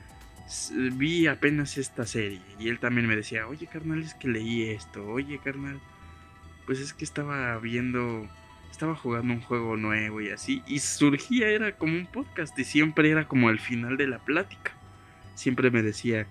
[0.93, 5.05] vi apenas esta serie y él también me decía, oye carnal, es que leí esto,
[5.05, 5.79] oye carnal,
[6.65, 8.27] pues es que estaba viendo,
[8.71, 13.09] estaba jugando un juego nuevo y así, y surgía, era como un podcast y siempre
[13.09, 14.71] era como al final de la plática,
[15.35, 16.27] siempre me decía,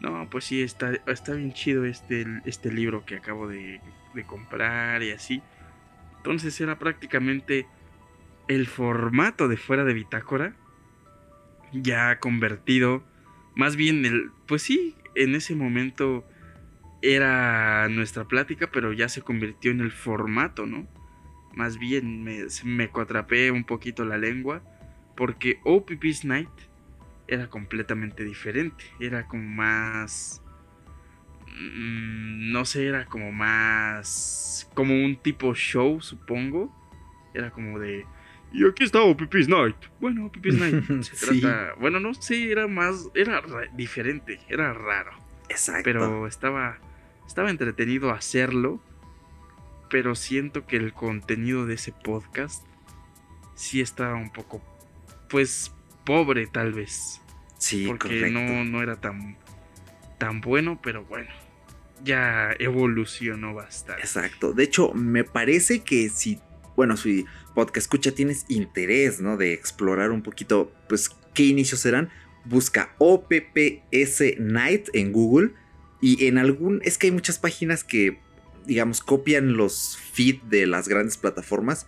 [0.00, 3.80] no, pues sí, está, está bien chido este, este libro que acabo de,
[4.14, 5.42] de comprar y así,
[6.18, 7.66] entonces era prácticamente
[8.48, 10.54] el formato de fuera de bitácora
[11.72, 13.04] ya convertido
[13.54, 16.24] más bien el pues sí en ese momento
[17.02, 20.86] era nuestra plática pero ya se convirtió en el formato no
[21.54, 24.62] más bien me, me cuatrapé un poquito la lengua
[25.14, 26.48] porque OPP's Night
[27.28, 30.42] era completamente diferente era como más
[31.46, 36.74] mm, no sé era como más como un tipo show supongo
[37.34, 38.04] era como de
[38.52, 39.76] Y aquí estaba Pipis Night.
[40.00, 41.40] Bueno, Pipis Night se Sí.
[41.42, 41.74] trata.
[41.78, 43.10] Bueno, no sé, era más.
[43.14, 45.10] Era ra- diferente, era raro.
[45.50, 45.82] Exacto.
[45.84, 46.78] Pero estaba.
[47.26, 48.80] Estaba entretenido hacerlo.
[49.90, 52.66] Pero siento que el contenido de ese podcast.
[53.54, 54.62] Sí estaba un poco.
[55.28, 55.74] Pues.
[56.08, 57.20] Pobre, tal vez.
[57.58, 58.40] sí, porque correcto.
[58.40, 59.36] no, no era tan.
[60.16, 61.28] Tan bueno, pero bueno.
[62.02, 64.02] Ya evolucionó bastante.
[64.02, 64.54] Exacto.
[64.54, 66.40] De hecho, me parece que si,
[66.76, 69.36] bueno, si podcast escucha tienes interés, ¿no?
[69.36, 72.08] De explorar un poquito, pues, qué inicios serán,
[72.46, 75.50] busca OPPS Night en Google
[76.00, 78.18] y en algún, es que hay muchas páginas que,
[78.64, 81.86] digamos, copian los feed de las grandes plataformas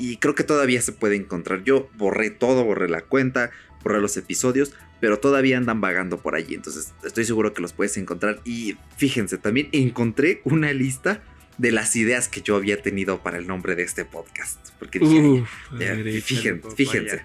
[0.00, 1.62] y creo que todavía se puede encontrar.
[1.62, 3.50] Yo borré todo, borré la cuenta,
[3.84, 6.54] borré los episodios, pero todavía andan vagando por allí.
[6.54, 8.40] Entonces estoy seguro que los puedes encontrar.
[8.44, 11.22] Y fíjense, también encontré una lista
[11.58, 14.70] de las ideas que yo había tenido para el nombre de este podcast.
[14.78, 16.76] Porque dije, "Ay, Uf, ya, fíjense, papaya.
[16.76, 17.22] fíjense.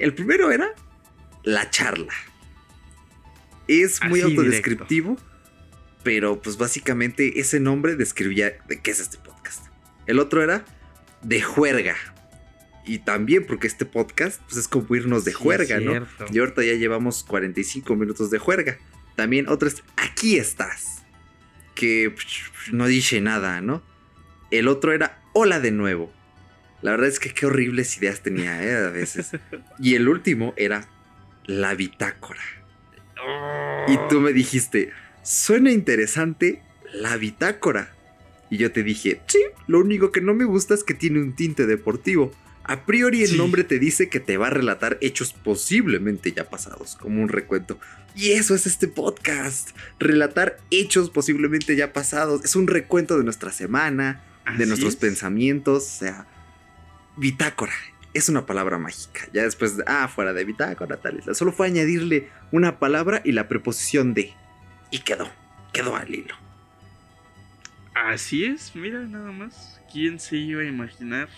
[0.00, 0.74] El primero era
[1.44, 2.12] la charla.
[3.68, 5.16] Es muy Así autodescriptivo,
[6.02, 9.66] pero pues básicamente ese nombre describía de qué es este podcast.
[10.06, 10.64] El otro era
[11.24, 11.96] de juerga.
[12.86, 16.06] Y también porque este podcast pues es como irnos de Sí, juerga, ¿no?
[16.30, 18.78] Y ahorita ya llevamos 45 minutos de juerga.
[19.16, 21.02] También otro es aquí estás.
[21.74, 23.82] Que psh, no dice nada, ¿no?
[24.50, 26.12] El otro era hola de nuevo.
[26.82, 28.76] La verdad es que qué horribles ideas tenía, ¿eh?
[28.76, 29.30] A veces.
[29.78, 30.86] Y el último era
[31.46, 32.42] la bitácora.
[33.88, 36.62] Y tú me dijiste, suena interesante
[36.92, 37.92] la bitácora.
[38.54, 41.32] Y yo te dije, sí, lo único que no me gusta es que tiene un
[41.34, 42.30] tinte deportivo.
[42.62, 43.36] A priori el Sí.
[43.36, 47.80] nombre te dice que te va a relatar hechos posiblemente ya pasados, como un recuento.
[48.14, 52.44] Y eso es este podcast, relatar hechos posiblemente ya pasados.
[52.44, 54.22] Es un recuento de nuestra semana,
[54.56, 55.00] de nuestros es.
[55.00, 56.28] pensamientos, o sea,
[57.16, 57.72] bitácora.
[58.12, 59.22] Es una palabra mágica.
[59.32, 61.18] Ya después, de, ah, fuera de bitácora, tal.
[61.18, 61.34] y tal.
[61.34, 64.32] Solo fue añadirle una palabra y la preposición de.
[64.92, 65.28] Y quedó,
[65.72, 66.36] quedó al hilo.
[67.94, 69.80] Así es, mira nada más.
[69.92, 71.28] ¿Quién se iba a imaginar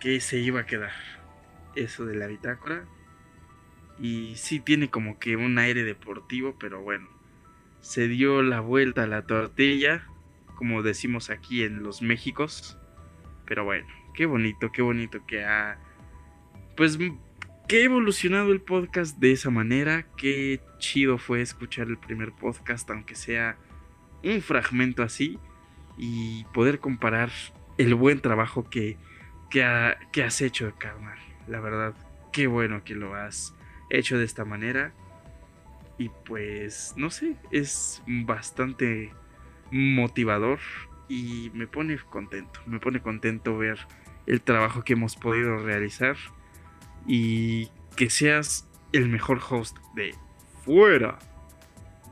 [0.00, 0.92] que se iba a quedar
[1.76, 2.84] eso de la bitácora?
[4.00, 7.08] Y sí tiene como que un aire deportivo, pero bueno,
[7.80, 10.04] se dio la vuelta a la tortilla,
[10.56, 12.76] como decimos aquí en los Méxicos.
[13.46, 15.78] Pero bueno, qué bonito, qué bonito que ha...
[16.76, 16.98] Pues
[17.68, 20.06] que ha evolucionado el podcast de esa manera.
[20.16, 23.56] Qué chido fue escuchar el primer podcast, aunque sea
[24.24, 25.38] un fragmento así
[25.96, 27.30] y poder comparar
[27.78, 28.96] el buen trabajo que,
[29.50, 31.18] que, que has hecho, carnal.
[31.46, 31.94] La verdad,
[32.32, 33.54] qué bueno que lo has
[33.90, 34.92] hecho de esta manera.
[35.98, 39.12] Y pues, no sé, es bastante
[39.70, 40.58] motivador
[41.08, 42.60] y me pone contento.
[42.66, 43.78] Me pone contento ver
[44.26, 46.16] el trabajo que hemos podido realizar
[47.06, 50.14] y que seas el mejor host de
[50.64, 51.18] fuera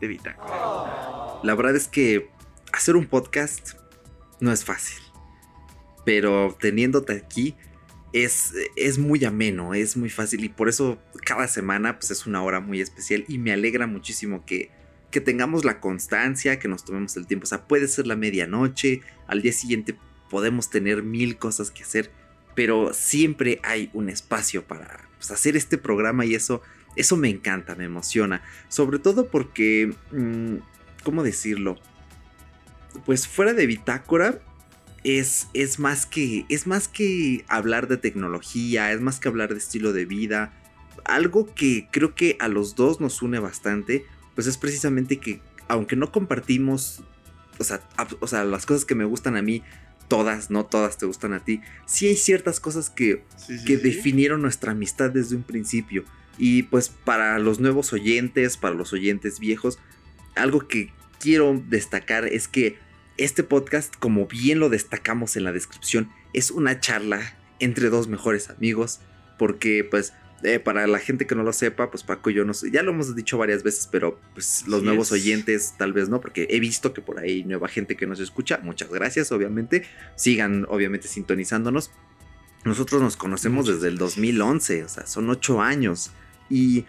[0.02, 1.40] de Bitácora.
[1.42, 2.28] La verdad es que
[2.72, 3.74] hacer un podcast
[4.40, 4.98] no es fácil.
[6.04, 7.54] Pero teniéndote aquí
[8.12, 10.44] es, es muy ameno, es muy fácil.
[10.44, 13.24] Y por eso cada semana pues, es una hora muy especial.
[13.28, 14.70] Y me alegra muchísimo que,
[15.10, 17.44] que tengamos la constancia, que nos tomemos el tiempo.
[17.44, 19.96] O sea, puede ser la medianoche, al día siguiente
[20.28, 22.10] podemos tener mil cosas que hacer.
[22.56, 26.60] Pero siempre hay un espacio para pues, hacer este programa y eso,
[26.96, 28.42] eso me encanta, me emociona.
[28.68, 30.56] Sobre todo porque, mm,
[31.04, 31.78] ¿cómo decirlo?
[33.06, 34.38] Pues fuera de bitácora
[35.04, 39.58] es, es, más que, es más que hablar de tecnología, es más que hablar de
[39.58, 40.52] estilo de vida.
[41.04, 45.96] Algo que creo que a los dos nos une bastante, pues es precisamente que aunque
[45.96, 47.02] no compartimos,
[47.58, 47.80] o sea,
[48.20, 49.62] o sea, las cosas que me gustan a mí,
[50.08, 53.78] todas, no todas te gustan a ti, sí hay ciertas cosas que Sí, sí, que
[53.78, 53.82] sí.
[53.82, 56.04] definieron nuestra amistad desde un principio.
[56.38, 59.78] Y pues para los nuevos oyentes, para los oyentes viejos,
[60.34, 62.78] algo que quiero destacar es que
[63.18, 68.50] este podcast, como bien lo destacamos en la descripción, es una charla entre dos mejores
[68.50, 69.00] amigos.
[69.38, 70.12] Porque pues
[70.42, 72.90] eh, para la gente que no lo sepa, pues Paco y yo nos, ya lo
[72.90, 75.12] hemos dicho varias veces, pero pues los nuevos es.
[75.12, 78.18] oyentes tal vez no, porque he visto que por ahí hay nueva gente que nos
[78.18, 78.58] escucha.
[78.62, 79.84] Muchas gracias, obviamente.
[80.16, 81.92] Sigan obviamente sintonizándonos.
[82.64, 84.16] Nosotros nos conocemos desde el gracias.
[84.16, 86.12] 2011, o sea, son ocho años.
[86.52, 86.84] Y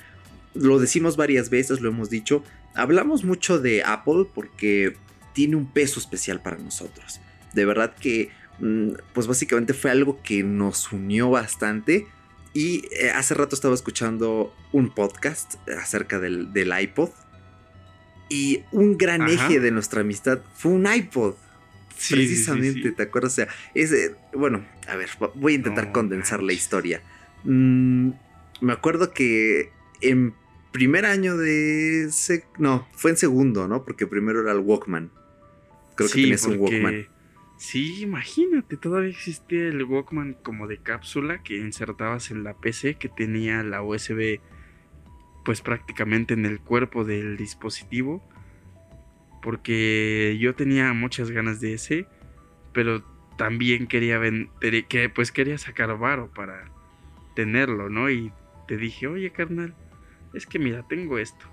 [0.53, 2.43] lo decimos varias veces, lo hemos dicho.
[2.75, 4.97] Hablamos mucho de Apple porque
[5.33, 7.21] tiene un peso especial para nosotros.
[7.53, 12.05] De verdad que, mm, pues básicamente fue algo que nos unió bastante.
[12.53, 17.09] Y eh, hace rato estaba escuchando un podcast acerca del, del iPod.
[18.29, 19.33] Y un gran Ajá.
[19.33, 21.35] eje de nuestra amistad fue un iPod.
[21.97, 22.95] Sí, precisamente, sí, sí.
[22.95, 23.33] ¿te acuerdas?
[23.33, 27.01] O sea, ese, bueno, a ver, voy a intentar No condensar la historia.
[27.43, 28.11] Mm,
[28.63, 30.33] me acuerdo que en
[30.71, 32.05] primer año de...
[32.09, 33.83] sec- no, fue en segundo, ¿no?
[33.85, 35.11] Porque primero era el Walkman.
[35.95, 37.07] Creo que Sí, tenías un Walkman.
[37.57, 43.07] Sí, imagínate, todavía existía el Walkman como de cápsula que insertabas en la PC que
[43.09, 44.39] tenía la USB
[45.45, 48.23] pues prácticamente en el cuerpo del dispositivo.
[49.41, 52.07] Porque yo tenía muchas ganas de ese,
[52.73, 53.03] pero
[53.37, 56.65] también quería ven- te- que pues quería sacar varo para
[57.35, 58.09] tenerlo, ¿no?
[58.09, 58.31] Y
[58.67, 59.73] te dije, "Oye, carnal,
[60.33, 61.45] es que mira, tengo esto."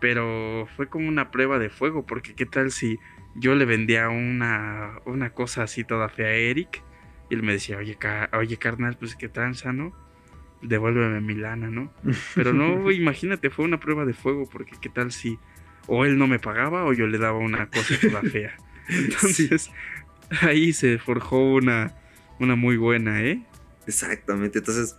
[0.00, 2.98] Pero fue como una prueba de fuego, porque qué tal si
[3.34, 6.82] yo le vendía una, una cosa así toda fea a Eric
[7.30, 9.92] y él me decía, oye, ca- oye carnal, pues qué tranza, ¿no?
[10.62, 11.92] Devuélveme mi lana, ¿no?
[12.34, 15.38] Pero no, imagínate, fue una prueba de fuego, porque qué tal si
[15.86, 18.56] o él no me pagaba o yo le daba una cosa toda fea.
[18.88, 19.70] Entonces,
[20.42, 21.92] ahí se forjó una,
[22.38, 23.42] una muy buena, ¿eh?
[23.86, 24.96] Exactamente, entonces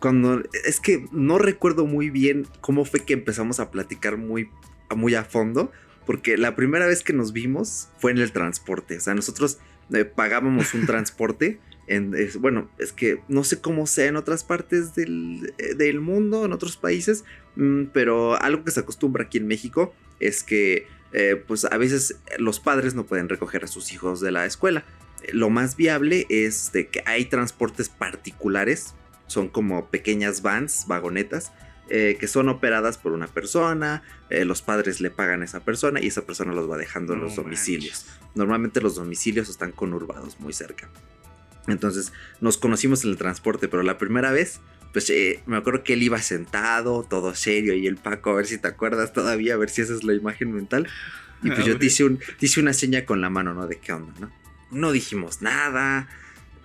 [0.00, 4.48] cuando es que no recuerdo muy bien cómo fue que empezamos a platicar muy
[4.94, 5.70] muy a fondo,
[6.06, 9.58] porque la primera vez que nos vimos fue en el transporte, o sea, nosotros
[9.92, 14.44] eh, pagábamos un transporte en, es- bueno, es que no sé cómo sea en otras
[14.44, 17.24] partes del, eh, del mundo, en otros países,
[17.56, 22.16] mm, pero algo que se acostumbra aquí en México es que eh, pues a veces
[22.38, 24.84] los padres no pueden recoger a sus hijos de la escuela.
[25.32, 28.94] Lo más viable es de que hay transportes particulares,
[29.28, 31.52] son como pequeñas vans, vagonetas,
[31.90, 36.00] eh, que son operadas por una persona, eh, los padres le pagan a esa persona
[36.02, 38.04] y esa persona los va dejando en No los domicilios.
[38.34, 40.90] Normalmente los domicilios están conurbados muy cerca.
[41.66, 42.12] Entonces
[42.42, 44.60] nos conocimos en el transporte, pero la primera vez,
[44.92, 48.46] pues eh, me acuerdo que él iba sentado, todo serio, y el Paco, a ver
[48.46, 50.88] si te acuerdas todavía, a ver si esa es la imagen mental.
[51.42, 53.66] Y pues yo te hice, un, te hice una seña con la mano, ¿no?
[53.66, 54.30] De qué onda, ¿no?
[54.70, 56.06] No dijimos nada.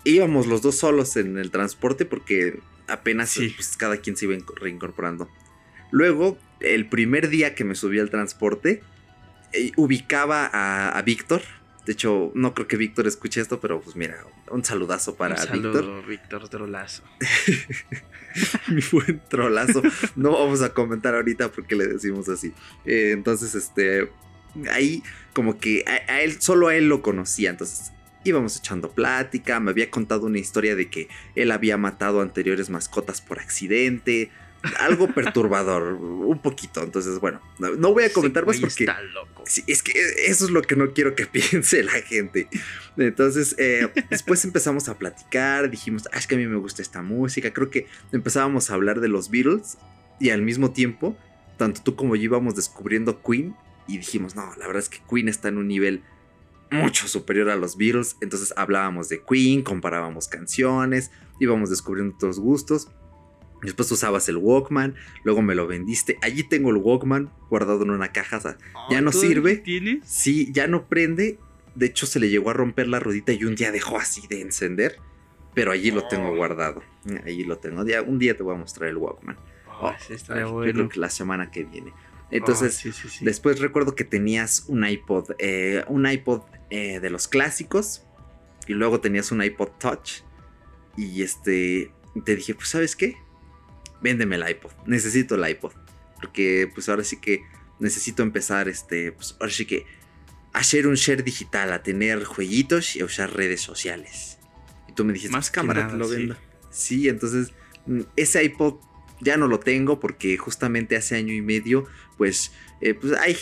[0.03, 3.53] Íbamos los dos solos en el transporte porque apenas Sí.
[3.55, 5.29] pues, cada quien se iba inco- reincorporando.
[5.91, 8.81] Luego, el primer día que me subí al transporte,
[9.53, 11.41] eh, ubicaba a, a Víctor.
[11.85, 15.41] De hecho, no creo que Víctor escuche esto, pero pues mira, un saludazo para Un
[15.51, 15.73] Víctor.
[15.73, 17.03] saludo, Víctor Trolazo.
[18.67, 19.81] mi buen trolazo.
[20.15, 22.53] No vamos a comentar ahorita porque le decimos así.
[22.85, 24.09] Eh, entonces, este,
[24.71, 27.49] ahí como que a, a él, solo a él lo conocía.
[27.49, 27.91] Entonces
[28.23, 29.59] íbamos echando plática.
[29.59, 34.31] Me había contado una historia de que él había matado anteriores mascotas por accidente.
[34.79, 36.81] Algo perturbador, un poquito.
[36.81, 38.83] Entonces, bueno, no, no voy a comentar más porque...
[38.83, 39.43] Está loco.
[39.45, 39.91] Sí, es que
[40.25, 42.47] eso es lo que no quiero que piense la gente.
[42.97, 47.01] Entonces, eh, después empezamos a platicar, dijimos, ah, es que a mí me gusta esta
[47.01, 47.51] música.
[47.51, 49.77] Creo que empezábamos a hablar de los Beatles
[50.19, 51.17] y al mismo tiempo,
[51.57, 53.55] tanto tú como yo íbamos descubriendo Queen
[53.87, 56.03] y dijimos, no, la verdad es que Queen está en un nivel
[56.73, 58.17] mucho superior a los Beatles.
[58.21, 62.89] Entonces hablábamos de Queen, comparábamos canciones, íbamos descubriendo otros gustos.
[63.61, 66.17] Después usabas el Walkman, luego me lo vendiste.
[66.21, 68.37] Allí tengo el Walkman guardado en una caja.
[68.37, 68.57] o sea,
[68.89, 69.55] ya no ¿Todavía sirve.
[69.57, 69.99] ¿Tienes?
[70.05, 71.39] Sí, ya no prende.
[71.75, 74.41] De hecho, se le llegó a romper la ruedita y un día dejó así de
[74.41, 74.97] encender.
[75.53, 76.35] Pero allí lo tengo Oh.
[76.35, 76.83] guardado.
[77.25, 77.81] Allí lo tengo.
[78.05, 79.37] Un día te voy a mostrar el Walkman.
[79.79, 79.91] Oh,
[80.51, 80.73] bueno.
[80.73, 81.93] creo que la semana que viene.
[82.33, 83.25] Entonces, Oh, sí, sí, sí.
[83.25, 85.31] después recuerdo que tenías un iPod.
[85.39, 88.03] eh, un iPod eh, de los clásicos.
[88.67, 90.21] Y luego tenías un iPod Touch.
[90.97, 91.91] Y este.
[92.25, 93.17] Te dije, pues, ¿sabes qué?
[94.01, 94.71] Véndeme el iPod.
[94.85, 95.73] Necesito el iPod.
[96.21, 97.41] Porque, pues, ahora sí que
[97.79, 99.11] necesito empezar, este.
[99.11, 99.85] Pues, ahora sí que.
[100.53, 104.37] A hacer un share digital, a tener jueguitos y a usar redes sociales.
[104.87, 106.15] Y tú me dijiste, Más cámara, te lo sí.
[106.15, 106.37] vendo.
[106.69, 107.51] Sí, entonces,
[107.87, 108.75] mm, ese iPod
[109.21, 111.85] ya no lo tengo porque justamente hace año y medio,
[112.17, 112.51] pues,
[112.81, 113.35] eh, pues hay,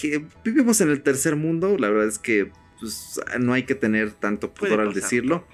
[0.44, 1.78] vivimos en el tercer mundo.
[1.78, 5.46] La verdad es que pues, no hay que tener tanto pudor al decirlo.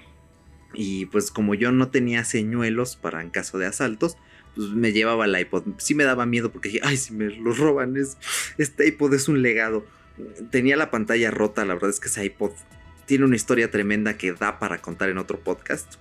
[0.74, 4.16] Y pues como yo no tenía señuelos para en caso de asaltos,
[4.54, 5.64] pues me llevaba el iPod.
[5.78, 8.18] Sí me daba miedo porque dije, ay, si me lo roban, es,
[8.58, 9.86] este iPod es un legado.
[10.50, 12.52] Tenía la pantalla rota, la verdad es que ese iPod
[13.06, 15.94] tiene una historia tremenda que da para contar en otro podcast.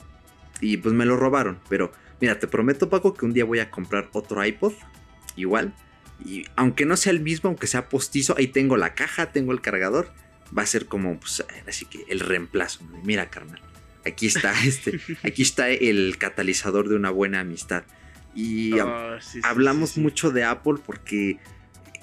[0.59, 1.91] Y pues me lo robaron, pero
[2.21, 4.73] mira, te prometo Paco que un día voy a comprar otro iPod,
[5.35, 5.73] igual.
[6.25, 9.61] Y aunque no sea el mismo, aunque sea postizo, ahí tengo la caja, tengo el
[9.61, 10.11] cargador.
[10.57, 12.79] Va a ser como, pues, así que el reemplazo.
[13.03, 13.61] Mira, carnal.
[14.05, 17.83] Aquí está este, aquí está el catalizador de una buena amistad.
[18.33, 20.01] Y Oh, sí, hablamos sí, sí.
[20.01, 21.39] mucho de Apple porque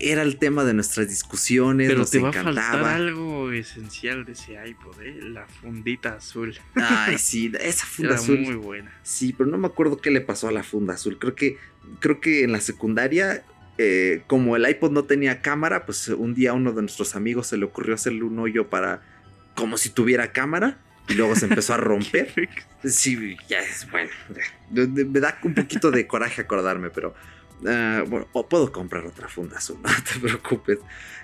[0.01, 2.95] era el tema de nuestras discusiones, Pero nos te va a faltar encantaba.
[2.95, 5.19] algo esencial de ese iPod, ¿eh?
[5.23, 6.55] La fundita azul.
[6.75, 8.39] Ay, sí, esa funda Era azul.
[8.41, 8.93] muy buena.
[9.03, 11.19] Sí, pero no me acuerdo qué le pasó a la funda azul.
[11.19, 11.57] Creo que,
[12.01, 13.45] creo que en la secundaria,
[13.79, 17.47] eh, como el iPod no tenía cámara, pues un día a uno de nuestros amigos
[17.49, 19.03] se le ocurrió hacerle un hoyo para,
[19.55, 20.79] como si tuviera cámara
[21.09, 22.33] y luego se empezó a romper.
[22.85, 24.11] Sí, ya es bueno.
[24.71, 27.15] Me da un poquito de coraje acordarme, pero
[27.61, 30.79] uh, bueno, o puedo comprar otra funda azul, no te preocupes.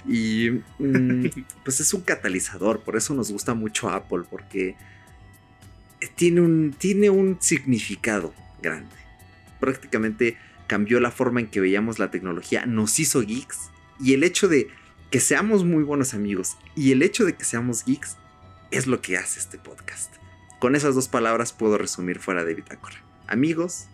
[0.06, 1.26] Y mm,
[1.64, 4.76] pues es un catalizador, por eso nos gusta mucho Apple, porque
[6.14, 8.96] tiene un, tiene un significado grande.
[9.58, 14.48] Prácticamente cambió la forma en que veíamos la tecnología, nos hizo geeks y el hecho
[14.48, 14.68] de
[15.10, 18.16] que seamos muy buenos amigos y el hecho de que seamos geeks
[18.70, 20.14] es lo que hace este podcast.
[20.60, 22.96] Con esas dos palabras puedo resumir fuera de bitácora.
[23.26, 23.86] Amigos,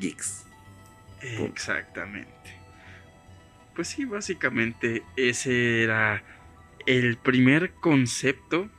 [0.00, 0.43] geeks.
[1.24, 2.30] Exactamente.
[3.74, 6.22] Pues sí, básicamente ese era
[6.86, 8.70] el primer concepto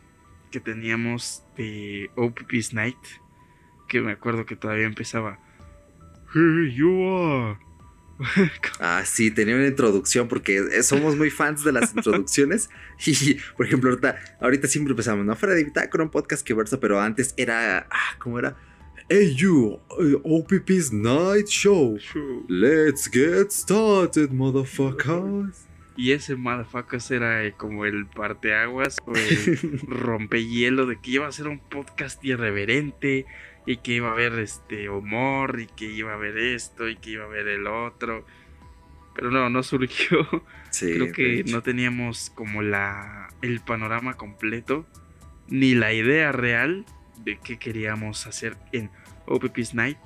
[0.51, 2.97] que teníamos de OPP's Night.
[3.87, 5.39] Que me acuerdo que todavía empezaba.
[6.33, 7.57] You are.
[8.79, 12.69] ah, sí, tenía una introducción porque somos muy fans de las introducciones.
[13.05, 15.35] Y, por ejemplo, ahorita, ahorita siempre empezamos, ¿no?
[15.35, 17.87] Fuera de con un podcast que versa, pero antes era.
[17.91, 18.55] Ah, ¿Cómo era?
[19.07, 21.99] Hey, you, uh, OPP's Night Show.
[22.49, 25.67] Let's get started, motherfuckers.
[25.95, 31.31] Y ese motherfuckers era eh, como el parteaguas o el rompehielo de que iba a
[31.31, 33.27] ser un podcast irreverente
[33.67, 37.11] y que iba a haber este humor y que iba a haber esto y que
[37.11, 38.25] iba a haber el otro.
[39.13, 40.27] Pero no, no surgió.
[40.79, 44.87] Creo que no teníamos como la el panorama completo
[45.47, 46.87] ni la idea real
[47.25, 48.89] de qué queríamos hacer en
[49.25, 49.97] OPP's Night.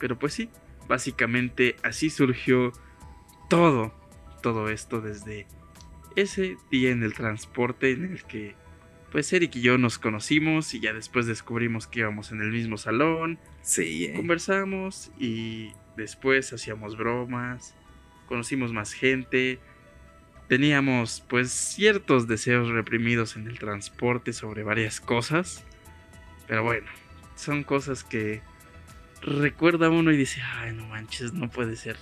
[0.00, 0.50] Pero pues sí,
[0.88, 2.72] básicamente así surgió
[3.48, 3.94] todo,
[4.42, 5.46] todo esto desde
[6.16, 8.54] ese día en el transporte en el que
[9.14, 12.76] pues Eric y yo nos conocimos y ya después descubrimos que íbamos en el mismo
[12.78, 13.38] salón.
[13.62, 14.06] Sí.
[14.06, 14.14] Eh.
[14.16, 17.76] Conversamos y después hacíamos bromas,
[18.26, 19.60] conocimos más gente.
[20.48, 25.64] Teníamos pues ciertos deseos reprimidos en el transporte sobre varias cosas.
[26.46, 26.86] Pero bueno,
[27.34, 28.42] son cosas que
[29.22, 31.96] recuerda uno y dice, ay no manches, no puede ser.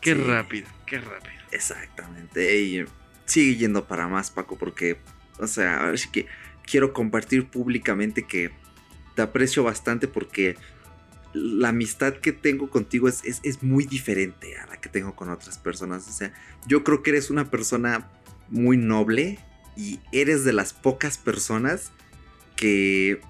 [0.00, 1.42] Qué rápido, qué rápido.
[1.52, 2.60] Exactamente.
[2.60, 2.84] Y
[3.24, 4.98] sigue yendo para más, Paco, porque,
[5.38, 6.26] o sea, ver que
[6.66, 8.50] quiero compartir públicamente que
[9.14, 10.56] te aprecio bastante porque
[11.34, 15.58] la amistad que tengo contigo es, es, muy diferente a la que tengo con otras
[15.58, 16.08] personas.
[16.08, 16.32] O sea,
[16.66, 18.10] yo creo que eres una persona
[18.50, 19.38] muy noble
[19.76, 21.92] y eres de las pocas personas
[22.56, 23.20] que,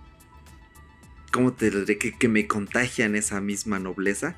[1.33, 1.99] ¿cómo te diré?
[1.99, 4.37] Que, que me contagian esa misma nobleza.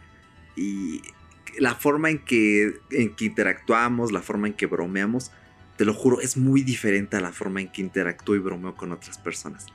[0.57, 1.03] Y
[1.59, 5.31] la forma en que, en que interactuamos, la forma en que bromeamos,
[5.77, 8.93] te lo juro, es muy diferente a la forma en que interactúo y bromeo con
[8.93, 9.67] otras personas.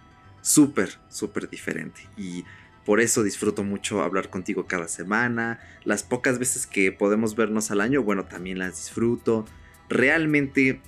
[0.41, 2.01] Súper, súper diferente.
[2.17, 2.45] Y
[2.86, 5.59] por eso disfruto mucho hablar contigo cada semana.
[5.84, 9.45] Las pocas veces que podemos vernos al año, bueno, también las disfruto.
[9.89, 10.82] Realmente,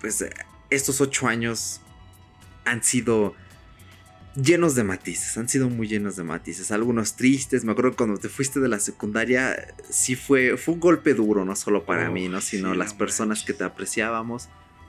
[0.00, 0.24] pues
[0.70, 1.80] estos ocho años
[2.64, 3.34] han sido
[4.34, 8.28] llenos de matices, han sido muy llenos de matices, algunos tristes, me acuerdo cuando te
[8.28, 12.40] fuiste de la secundaria, sí fue, fue un golpe duro, no solo para mí, ¿no?
[12.40, 14.48] sino las personas que te apreciábamos,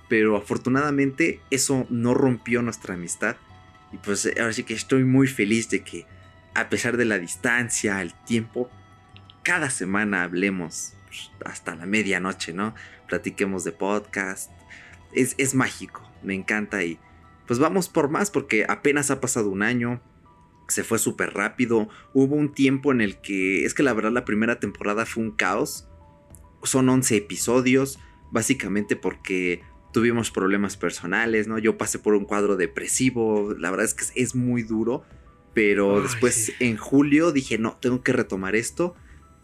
[0.09, 3.35] pero afortunadamente eso no rompió nuestra amistad
[3.91, 6.05] y pues ahora sí que estoy muy feliz de que
[6.53, 8.69] a pesar de la distancia, el tiempo,
[9.43, 12.73] cada semana hablemos pues, hasta la medianoche, ¿no?
[13.07, 14.51] Platiquemos de podcast,
[15.13, 16.97] es, es mágico, me encanta y
[17.47, 20.01] pues vamos por más porque apenas ha pasado un año,
[20.67, 24.25] se fue súper rápido, hubo un tiempo en el que es que la verdad la
[24.25, 25.87] primera temporada fue un caos,
[26.63, 27.99] son 11 episodios,
[28.31, 29.61] básicamente porque
[29.93, 31.57] tuvimos problemas personales, ¿no?
[31.57, 35.03] Yo pasé por un cuadro depresivo, la verdad es que es muy duro,
[35.53, 38.95] pero después en julio dije, no, tengo que retomar esto,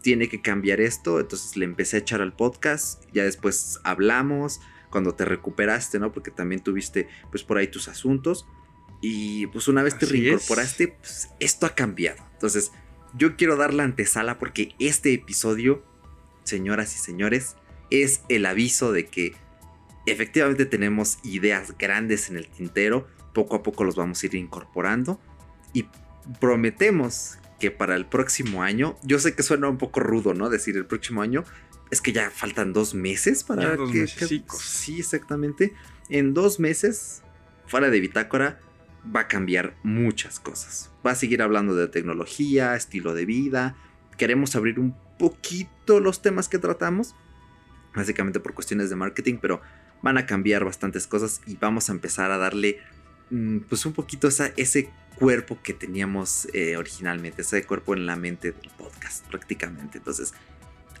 [0.02, 4.60] tiene que cambiar esto, entonces le empecé a echar al podcast, ya después hablamos,
[4.92, 6.12] cuando te recuperaste, ¿no?
[6.12, 8.46] Porque también tuviste pues por ahí tus asuntos
[9.00, 12.22] y pues una vez te reincorporaste, pues esto ha cambiado.
[12.34, 12.70] Entonces,
[13.14, 15.82] yo quiero dar la antesala porque este episodio,
[16.44, 17.56] señoras y señores,
[17.90, 19.34] es el aviso de que
[20.06, 25.18] efectivamente tenemos ideas grandes en el tintero, poco a poco los vamos a ir incorporando
[25.72, 25.86] y
[26.38, 30.48] prometemos que para el próximo año, yo sé que suena un poco rudo, ¿no?
[30.48, 31.44] Decir el próximo año,
[31.92, 35.74] es que ya faltan dos meses para que, sí, exactamente.
[36.08, 37.22] En dos meses,
[37.66, 38.58] fuera de bitácora,
[39.14, 40.90] va a cambiar muchas cosas.
[41.06, 43.76] Va a seguir hablando de tecnología, estilo de vida.
[44.16, 47.14] Queremos abrir un poquito los temas que tratamos,
[47.94, 49.60] básicamente por cuestiones de marketing, pero
[50.00, 52.78] van a cambiar bastantes cosas y vamos a empezar a darle
[53.28, 58.52] mm, pues un poquito ese cuerpo que teníamos eh, originalmente, ese cuerpo en la mente
[58.52, 59.98] del podcast prácticamente.
[59.98, 60.32] Entonces,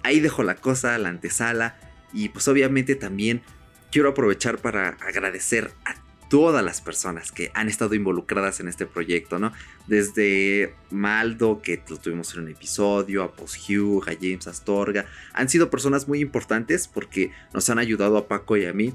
[0.02, 1.78] ahí dejo la cosa, la antesala.
[2.12, 3.42] Y pues obviamente también
[3.90, 5.94] quiero aprovechar para agradecer a
[6.28, 9.52] todas las personas que han estado involucradas en este proyecto, ¿no?
[9.86, 15.50] Desde Maldo, que lo tuvimos en un episodio, a Post Hugh, a James Astorga, han
[15.50, 18.94] sido personas muy importantes porque nos han ayudado a Paco y a mí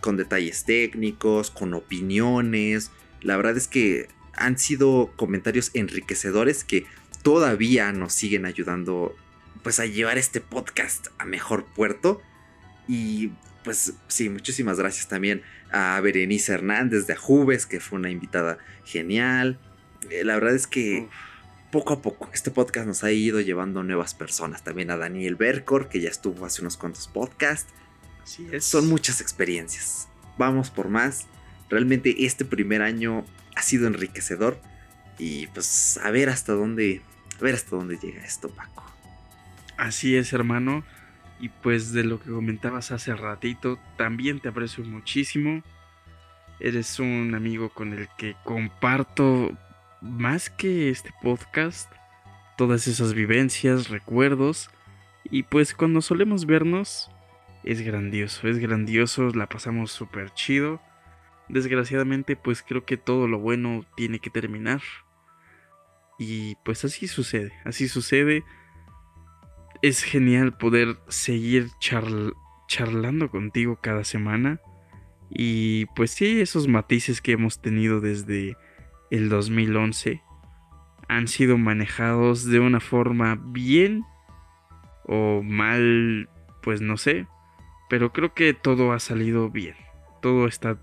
[0.00, 2.92] con detalles técnicos, con opiniones.
[3.22, 6.86] La verdad es que han sido comentarios enriquecedores que
[7.22, 9.16] todavía nos siguen ayudando
[9.62, 12.22] pues a llevar este podcast a mejor puerto.
[12.88, 13.32] Y
[13.64, 19.58] pues sí, muchísimas gracias también a Berenice Hernández de Ajubes, que fue una invitada genial.
[20.10, 21.08] Eh, la verdad es que
[21.70, 24.64] poco a poco este podcast nos ha ido llevando nuevas personas.
[24.64, 27.72] También a Daniel Bercor, que ya estuvo hace unos cuantos podcasts.
[28.22, 28.64] Así es.
[28.64, 30.08] Son muchas experiencias.
[30.38, 31.26] Vamos por más.
[31.68, 34.60] Realmente este primer año ha sido enriquecedor.
[35.18, 37.02] Y pues a ver hasta dónde.
[37.38, 38.89] A ver hasta dónde llega esto, Paco.
[39.80, 40.84] Así es, hermano.
[41.40, 45.62] Y pues de lo que comentabas hace ratito, también te aprecio muchísimo.
[46.60, 49.56] Eres un amigo con el que comparto
[50.02, 51.90] más que este podcast,
[52.58, 54.70] todas esas vivencias, recuerdos.
[55.24, 57.10] Y pues cuando solemos vernos,
[57.64, 60.82] es grandioso, es grandioso, la pasamos súper chido.
[61.48, 64.82] Desgraciadamente, pues creo que todo lo bueno tiene que terminar.
[66.18, 68.44] Y pues así sucede, así sucede
[69.82, 74.60] es genial poder seguir charlando contigo cada semana.
[75.30, 78.56] Y pues sí, esos matices que hemos tenido desde
[79.10, 80.22] el 2011
[81.08, 84.04] han sido manejados de una forma bien
[85.06, 86.28] o mal,
[86.62, 87.26] pues no sé.
[87.88, 89.74] Pero creo que todo ha salido bien.
[90.22, 90.80] Todo está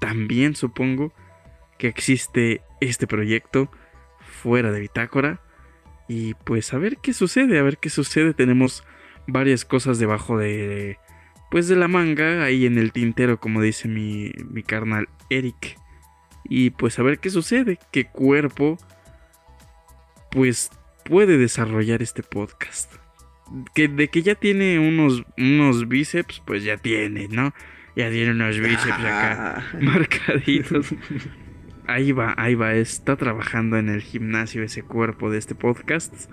[0.00, 1.12] tan bien, supongo,
[1.78, 3.70] que existe este proyecto
[4.20, 5.40] fuera de Bitácora
[6.08, 8.34] y pues a ver qué sucede, a ver qué sucede.
[8.34, 8.84] Tenemos
[9.26, 10.98] varias cosas debajo de...
[11.50, 15.78] Pues de la manga, ahí en el tintero, como dice mi, mi carnal Eric.
[16.44, 18.78] Y pues a ver qué sucede, qué cuerpo
[20.30, 20.70] pues
[21.04, 22.92] puede desarrollar este podcast.
[23.74, 27.54] Que de que ya tiene unos, unos bíceps, pues ya tiene, ¿no?
[27.94, 30.94] Ya tiene unos bíceps acá marcaditos
[31.86, 36.30] ahí va, ahí va, está trabajando en el gimnasio ese cuerpo de este podcast.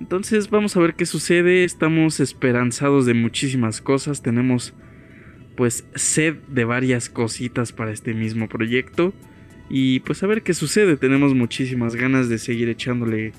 [0.00, 4.74] Entonces vamos a ver qué sucede, estamos esperanzados de muchísimas cosas, tenemos
[5.56, 9.12] pues sed de varias cositas para este mismo proyecto
[9.68, 13.32] y pues a ver qué sucede, tenemos muchísimas ganas de seguir echándole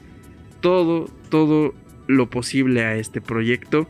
[0.60, 1.74] todo, todo
[2.08, 3.88] lo posible a este proyecto.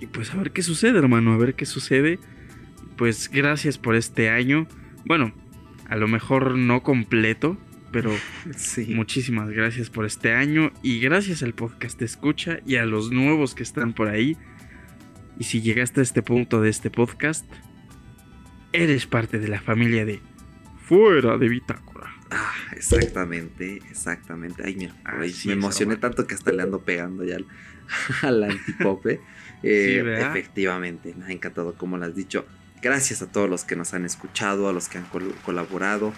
[0.00, 2.18] Y pues a ver qué sucede, hermano, a ver qué sucede.
[2.96, 4.66] Pues gracias por este año.
[5.04, 5.32] Bueno,
[5.92, 7.58] a lo mejor no completo,
[7.92, 8.10] pero
[8.88, 13.62] muchísimas gracias por este año y gracias al podcast escucha y a los nuevos que
[13.62, 14.38] están por ahí.
[15.38, 17.44] Y si llegaste a este punto de este podcast,
[18.72, 20.20] eres parte de la familia de
[20.86, 22.10] Fuera de Bitácora.
[22.30, 24.62] Ah, exactamente, exactamente.
[24.64, 24.94] Ay, mira,
[25.44, 27.36] me emocioné tanto que hasta le ando pegando ya
[28.22, 29.20] al, antipope.
[29.62, 32.46] Eh, efectivamente, me ha encantado como lo has dicho.
[32.82, 35.06] Gracias a todos los que nos han escuchado, a los que han
[35.44, 36.12] colaborado.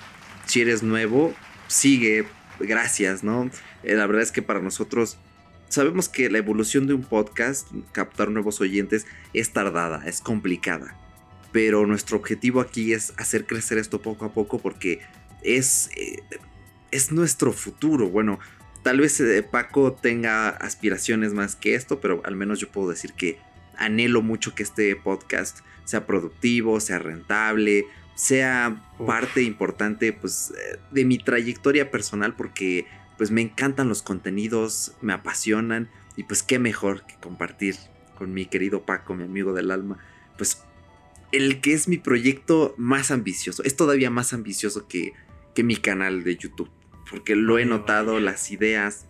[0.46, 1.34] Si eres nuevo,
[1.68, 2.26] sigue,
[2.58, 3.50] gracias, ¿no?
[3.82, 5.18] Eh, la verdad es que para nosotros
[5.68, 10.96] sabemos que la evolución de un podcast, captar nuevos oyentes, es tardada, es complicada.
[11.52, 15.00] Pero nuestro objetivo aquí es hacer crecer esto poco a poco porque
[15.42, 16.22] es, eh,
[16.90, 18.08] es nuestro futuro.
[18.08, 18.40] Bueno,
[18.82, 23.12] tal vez eh, Paco tenga aspiraciones más que esto, pero al menos yo puedo decir
[23.12, 23.38] que
[23.78, 31.04] anhelo mucho que este podcast sea productivo, sea rentable, sea parte importante pues eh, de
[31.04, 37.06] mi trayectoria personal porque pues me encantan los contenidos, me apasionan y pues qué mejor
[37.06, 37.76] que compartir
[38.16, 39.98] con mi querido Paco, mi amigo del alma,
[40.36, 40.62] pues
[41.32, 45.12] el que es mi proyecto más ambicioso, es todavía más ambicioso que,
[45.54, 46.70] que mi canal de YouTube,
[47.10, 49.06] porque lo he notado, las ideas,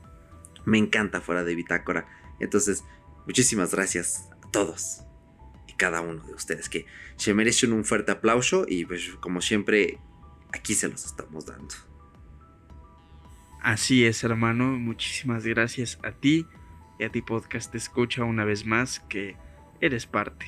[0.65, 2.07] me encanta fuera de Bitácora.
[2.41, 2.83] Entonces,
[3.27, 5.03] muchísimas gracias todos
[5.77, 6.87] cada uno de ustedes que
[7.17, 9.99] se merecen un fuerte aplauso y pues como siempre
[10.53, 11.75] aquí se los estamos dando.
[13.61, 16.47] Así es hermano, muchísimas gracias a ti
[17.01, 19.37] y a ti podcast te escucha una vez más que
[19.81, 20.47] eres parte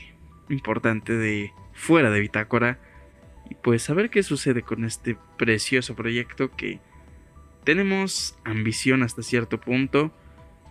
[0.49, 2.79] importante de fuera de Bitácora
[3.51, 6.79] y pues a ver qué sucede con este precioso proyecto que
[7.65, 10.15] tenemos ambición hasta cierto punto,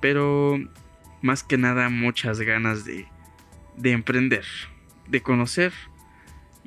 [0.02, 0.58] pero
[1.22, 3.14] más que nada muchas ganas de
[3.78, 4.46] de emprender,
[5.08, 5.74] de conocer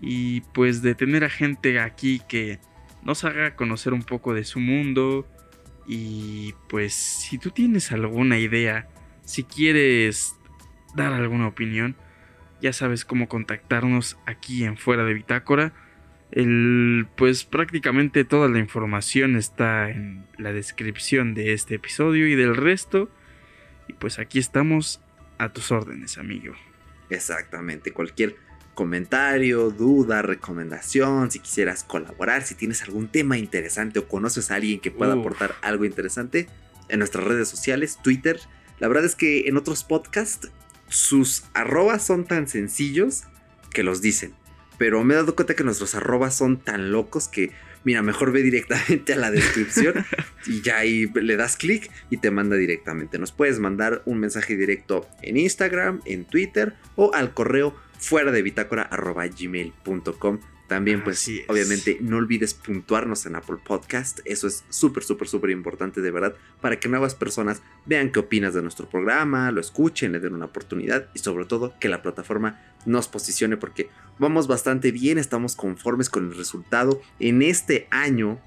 [0.00, 2.58] y pues de tener a gente aquí que
[3.02, 5.26] nos haga conocer un poco de su mundo
[5.86, 8.88] y pues si tú tienes alguna idea,
[9.24, 10.36] si quieres
[10.94, 11.96] dar alguna opinión,
[12.60, 15.72] Ya sabes cómo contactarnos aquí en Fuera de Bitácora.
[16.32, 22.56] El, pues prácticamente toda la información está en la descripción de este episodio y del
[22.56, 23.08] resto.
[23.86, 25.00] Y pues aquí estamos
[25.38, 26.54] a tus órdenes, amigo.
[27.10, 28.36] Exactamente, cualquier
[28.74, 34.78] comentario, duda, recomendación, si quisieras colaborar, si tienes algún tema interesante o conoces a alguien
[34.78, 35.20] que pueda Uf.
[35.20, 36.48] aportar algo interesante
[36.88, 38.38] en nuestras redes sociales, Twitter.
[38.78, 40.50] La verdad es que en otros podcasts
[40.88, 43.24] sus arrobas son tan sencillos
[43.70, 44.34] que los dicen.
[44.78, 47.50] Pero me he dado cuenta que nuestros arrobas son tan locos que,
[47.84, 50.04] mira, mejor ve directamente a la descripción
[50.46, 53.18] y ya ahí le das clic y te manda directamente.
[53.18, 58.42] Nos puedes mandar un mensaje directo en Instagram, en Twitter o al correo fuera de
[58.42, 58.88] bitácora.
[60.68, 64.20] También, pues, Así obviamente, no olvides puntuarnos en Apple Podcast.
[64.26, 68.52] Eso es súper, súper, súper importante, de verdad, para que nuevas personas vean qué opinas
[68.52, 72.60] de nuestro programa, lo escuchen, le den una oportunidad y, sobre todo, que la plataforma
[72.84, 73.88] nos posicione porque
[74.18, 77.00] vamos bastante bien, estamos conformes con el resultado.
[77.18, 78.38] En este año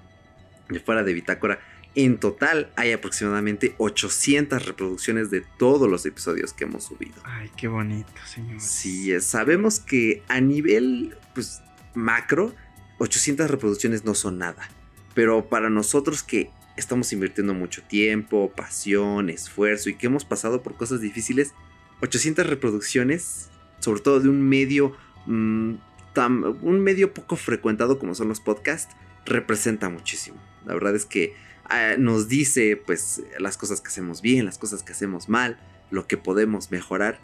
[0.70, 1.60] de fuera de Bitácora,
[1.96, 7.16] en total hay aproximadamente 800 reproducciones de todos los episodios que hemos subido.
[7.24, 8.62] Ay, qué bonito, señor.
[8.62, 11.62] Sí, sabemos que a nivel pues,
[11.94, 12.54] macro,
[13.00, 14.70] 800 reproducciones no son nada.
[15.14, 20.76] Pero para nosotros que estamos invirtiendo mucho tiempo, pasión, esfuerzo y que hemos pasado por
[20.76, 21.54] cosas difíciles,
[22.02, 25.74] 800 reproducciones, sobre todo de un medio, mm,
[26.14, 30.42] tan- un medio poco frecuentado como son los podcasts, representa muchísimo.
[30.66, 31.36] La verdad es que
[31.66, 35.58] ah, nos dice pues las cosas que hacemos bien, las cosas que hacemos mal,
[35.90, 37.20] lo que podemos mejorar.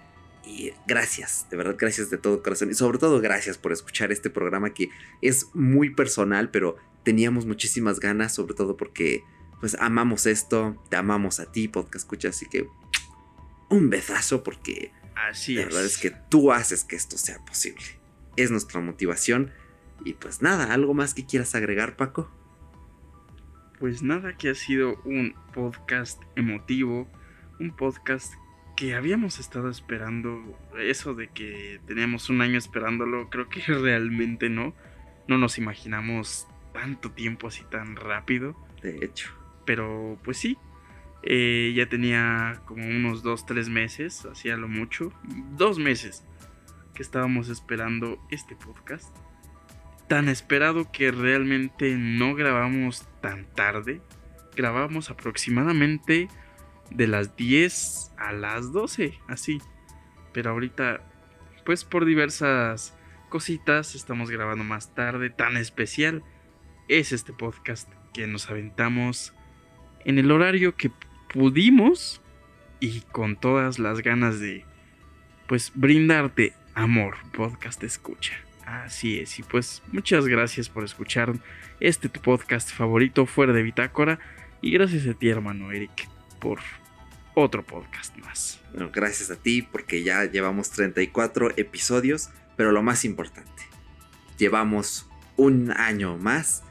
[0.47, 2.71] Y gracias, de verdad, gracias de todo corazón.
[2.71, 4.89] Y sobre todo gracias por escuchar este programa que
[5.21, 9.23] es muy personal, pero teníamos muchísimas ganas, sobre todo porque
[9.59, 12.65] pues amamos esto, te amamos a ti, podcast escucha, así que
[13.69, 14.91] un besazo porque
[15.29, 15.67] Así la es.
[15.67, 17.83] verdad es que tú haces que esto sea posible.
[18.37, 19.51] Es nuestra motivación.
[20.05, 22.31] Y pues nada, ¿algo más que quieras agregar, Paco?
[23.79, 27.07] Pues nada, que ha sido un podcast emotivo,
[27.59, 28.33] un podcast
[28.77, 34.73] que habíamos estado esperando, eso de que teníamos un año esperándolo, creo que realmente no,
[35.27, 39.33] no nos imaginamos tanto tiempo así tan rápido, De hecho,
[39.65, 40.57] pero pues sí,
[41.23, 45.11] eh, ya tenía como unos dos, tres meses, hacía lo mucho,
[45.57, 46.23] dos meses
[46.93, 49.15] que estábamos esperando este podcast.
[50.07, 54.01] Tan esperado que realmente no grabamos tan tarde.
[54.55, 56.29] Grabamos aproximadamente
[56.91, 59.59] de las 10 a las 12, así.
[60.33, 61.01] Pero ahorita,
[61.65, 62.95] pues por diversas
[63.29, 65.29] cositas, estamos grabando más tarde.
[65.29, 66.23] Tan especial
[66.87, 69.33] es este podcast que nos aventamos
[70.05, 70.91] en el horario que
[71.33, 72.21] pudimos
[72.79, 74.65] y con todas las ganas de,
[75.47, 78.33] pues, brindarte amor, podcast escucha.
[78.65, 81.33] Así es, y pues muchas gracias por escuchar
[81.79, 84.19] este tu podcast favorito fuera de Bitácora
[84.61, 86.59] y gracias a ti hermano Eric por
[87.35, 88.59] otro podcast más.
[88.73, 93.63] bueno, gracias a ti porque ya llevamos 34 episodios, pero lo más importante,
[94.37, 96.63] llevamos un año más,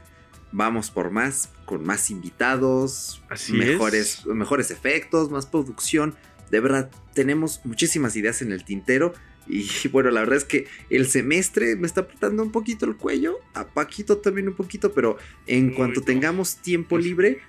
[0.51, 4.25] vamos por más, con más invitados, Así mejores, es.
[4.25, 6.15] mejores efectos, más producción.
[6.51, 9.13] De verdad, tenemos muchísimas ideas en el tintero.
[9.47, 13.39] Y bueno, la verdad es que el semestre me está apretando un poquito el cuello,
[13.53, 17.39] a Paquito también un poquito, pero en cuanto tengamos tiempo libre,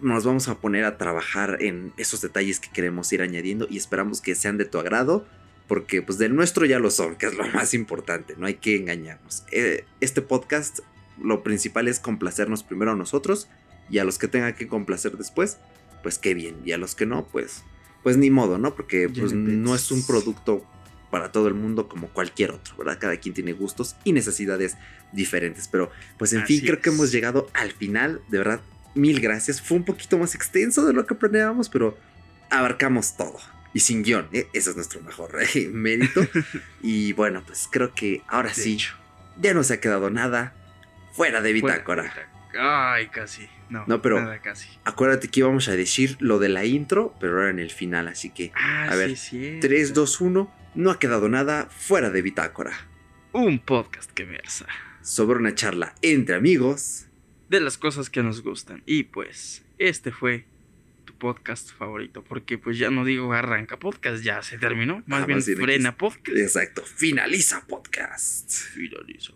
[0.00, 4.20] nos vamos a poner a trabajar en esos detalles que queremos ir añadiendo y esperamos
[4.20, 5.26] que sean de tu agrado,
[5.66, 8.76] porque pues del nuestro ya lo son, que es lo más importante, no hay que
[8.76, 9.44] engañarnos.
[9.52, 10.80] Eh, este podcast,
[11.22, 13.48] lo principal es complacernos primero a nosotros
[13.90, 15.58] y a los que tengan que complacer después,
[16.02, 17.62] pues qué bien, y a los que no, pues,
[18.02, 18.74] pues ni modo, ¿no?
[18.74, 20.64] Porque pues no es un producto
[21.10, 22.98] para todo el mundo como cualquier otro, ¿verdad?
[23.00, 24.76] Cada quien tiene gustos y necesidades
[25.12, 28.60] diferentes, pero pues en fin, creo que hemos llegado al final, de verdad,
[28.94, 29.60] mil gracias.
[29.60, 31.96] Fue un poquito más extenso de lo que planeábamos, pero
[32.50, 33.38] abarcamos todo.
[33.74, 34.48] Y sin guion, ¿eh?
[34.54, 36.26] ese es nuestro mejor eh, mérito.
[36.82, 38.94] y bueno, pues creo que ahora De sí, hecho,
[39.40, 40.54] ya no se ha quedado nada
[41.12, 42.12] fuera de fuera de bitácora.
[42.58, 43.46] Ay, casi.
[43.68, 44.68] No, No, pero- nada casi.
[44.84, 48.30] Acuérdate que íbamos a decir lo de la intro, pero ahora en el final, así
[48.30, 49.58] que Ah, A ver, sí, sí.
[49.60, 52.72] 3, 2, 1, no ha quedado nada fuera de bitácora.
[53.32, 54.66] Un podcast que versa
[55.02, 57.07] Sobre una charla entre amigos.
[57.48, 58.82] De las cosas que nos gustan.
[58.86, 60.44] Y pues, este fue
[61.04, 62.22] tu podcast favorito.
[62.22, 65.02] Porque pues ya no digo arranca podcast, ya se terminó.
[65.06, 66.36] Más Ah, bien frena podcast.
[66.38, 68.50] Exacto, finaliza podcast.
[68.50, 69.32] Finaliza